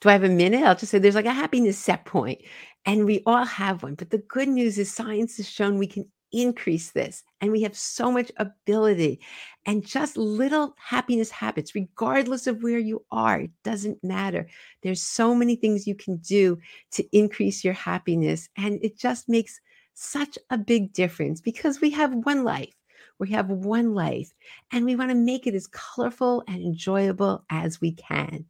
do 0.00 0.08
I 0.08 0.12
have 0.12 0.24
a 0.24 0.28
minute? 0.28 0.64
I'll 0.64 0.74
just 0.74 0.90
say 0.90 0.98
there's 0.98 1.14
like 1.14 1.26
a 1.26 1.32
happiness 1.32 1.78
set 1.78 2.04
point, 2.04 2.42
and 2.84 3.04
we 3.04 3.22
all 3.24 3.44
have 3.44 3.84
one. 3.84 3.94
But 3.94 4.10
the 4.10 4.18
good 4.18 4.48
news 4.48 4.78
is 4.78 4.92
science 4.92 5.36
has 5.36 5.48
shown 5.48 5.78
we 5.78 5.86
can 5.86 6.10
increase 6.32 6.90
this, 6.90 7.24
and 7.40 7.52
we 7.52 7.62
have 7.62 7.76
so 7.76 8.10
much 8.10 8.30
ability. 8.36 9.20
And 9.66 9.86
just 9.86 10.16
little 10.16 10.74
happiness 10.78 11.30
habits, 11.30 11.74
regardless 11.74 12.46
of 12.46 12.62
where 12.62 12.78
you 12.78 13.04
are, 13.10 13.40
it 13.40 13.50
doesn't 13.64 14.02
matter. 14.02 14.48
There's 14.82 15.02
so 15.02 15.34
many 15.34 15.56
things 15.56 15.86
you 15.86 15.94
can 15.94 16.16
do 16.16 16.58
to 16.92 17.16
increase 17.16 17.64
your 17.64 17.74
happiness. 17.74 18.48
And 18.56 18.78
it 18.82 18.98
just 18.98 19.28
makes 19.28 19.60
such 19.94 20.38
a 20.50 20.56
big 20.56 20.92
difference 20.92 21.40
because 21.40 21.80
we 21.80 21.90
have 21.90 22.14
one 22.14 22.44
life. 22.44 22.72
We 23.18 23.30
have 23.30 23.50
one 23.50 23.94
life 23.94 24.32
and 24.72 24.84
we 24.84 24.94
want 24.94 25.10
to 25.10 25.16
make 25.16 25.46
it 25.46 25.54
as 25.54 25.66
colorful 25.66 26.44
and 26.46 26.62
enjoyable 26.62 27.44
as 27.50 27.80
we 27.80 27.92
can. 27.92 28.44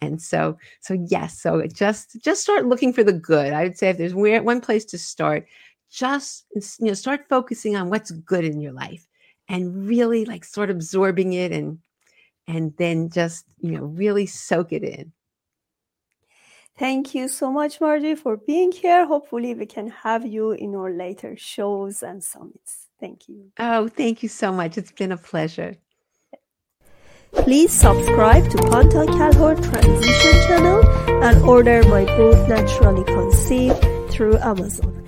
And 0.00 0.20
so, 0.20 0.58
so 0.80 0.94
yes, 1.08 1.40
so 1.40 1.64
just 1.66 2.20
just 2.22 2.42
start 2.42 2.66
looking 2.66 2.92
for 2.92 3.04
the 3.04 3.12
good. 3.12 3.52
I 3.52 3.64
would 3.64 3.78
say 3.78 3.90
if 3.90 3.98
there's 3.98 4.14
one 4.14 4.60
place 4.60 4.84
to 4.86 4.98
start, 4.98 5.46
just 5.90 6.46
you 6.52 6.86
know, 6.86 6.94
start 6.94 7.28
focusing 7.28 7.76
on 7.76 7.90
what's 7.90 8.10
good 8.10 8.44
in 8.44 8.60
your 8.60 8.72
life 8.72 9.06
and 9.48 9.88
really 9.88 10.24
like 10.24 10.44
sort 10.44 10.70
of 10.70 10.76
absorbing 10.76 11.32
it 11.32 11.52
and 11.52 11.78
and 12.46 12.74
then 12.78 13.10
just 13.10 13.44
you 13.60 13.72
know 13.72 13.84
really 13.84 14.26
soak 14.26 14.72
it 14.72 14.82
in. 14.82 15.12
Thank 16.78 17.12
you 17.12 17.26
so 17.26 17.50
much, 17.50 17.80
Margie, 17.80 18.14
for 18.14 18.36
being 18.36 18.70
here. 18.70 19.04
Hopefully, 19.04 19.52
we 19.52 19.66
can 19.66 19.88
have 19.88 20.24
you 20.24 20.52
in 20.52 20.76
our 20.76 20.92
later 20.92 21.36
shows 21.36 22.04
and 22.04 22.22
summits. 22.22 22.86
Thank 23.00 23.28
you. 23.28 23.50
Oh, 23.58 23.88
thank 23.88 24.22
you 24.22 24.28
so 24.28 24.52
much. 24.52 24.78
It's 24.78 24.92
been 24.92 25.10
a 25.10 25.16
pleasure. 25.16 25.76
Please 27.32 27.72
subscribe 27.72 28.48
to 28.50 28.58
Panta 28.58 29.06
Kalhor 29.06 29.56
Transition 29.56 30.32
channel 30.46 30.88
and 31.24 31.42
order 31.42 31.82
my 31.88 32.04
book 32.04 32.48
Naturally 32.48 33.04
Conceived 33.04 33.84
through 34.10 34.38
Amazon. 34.38 35.07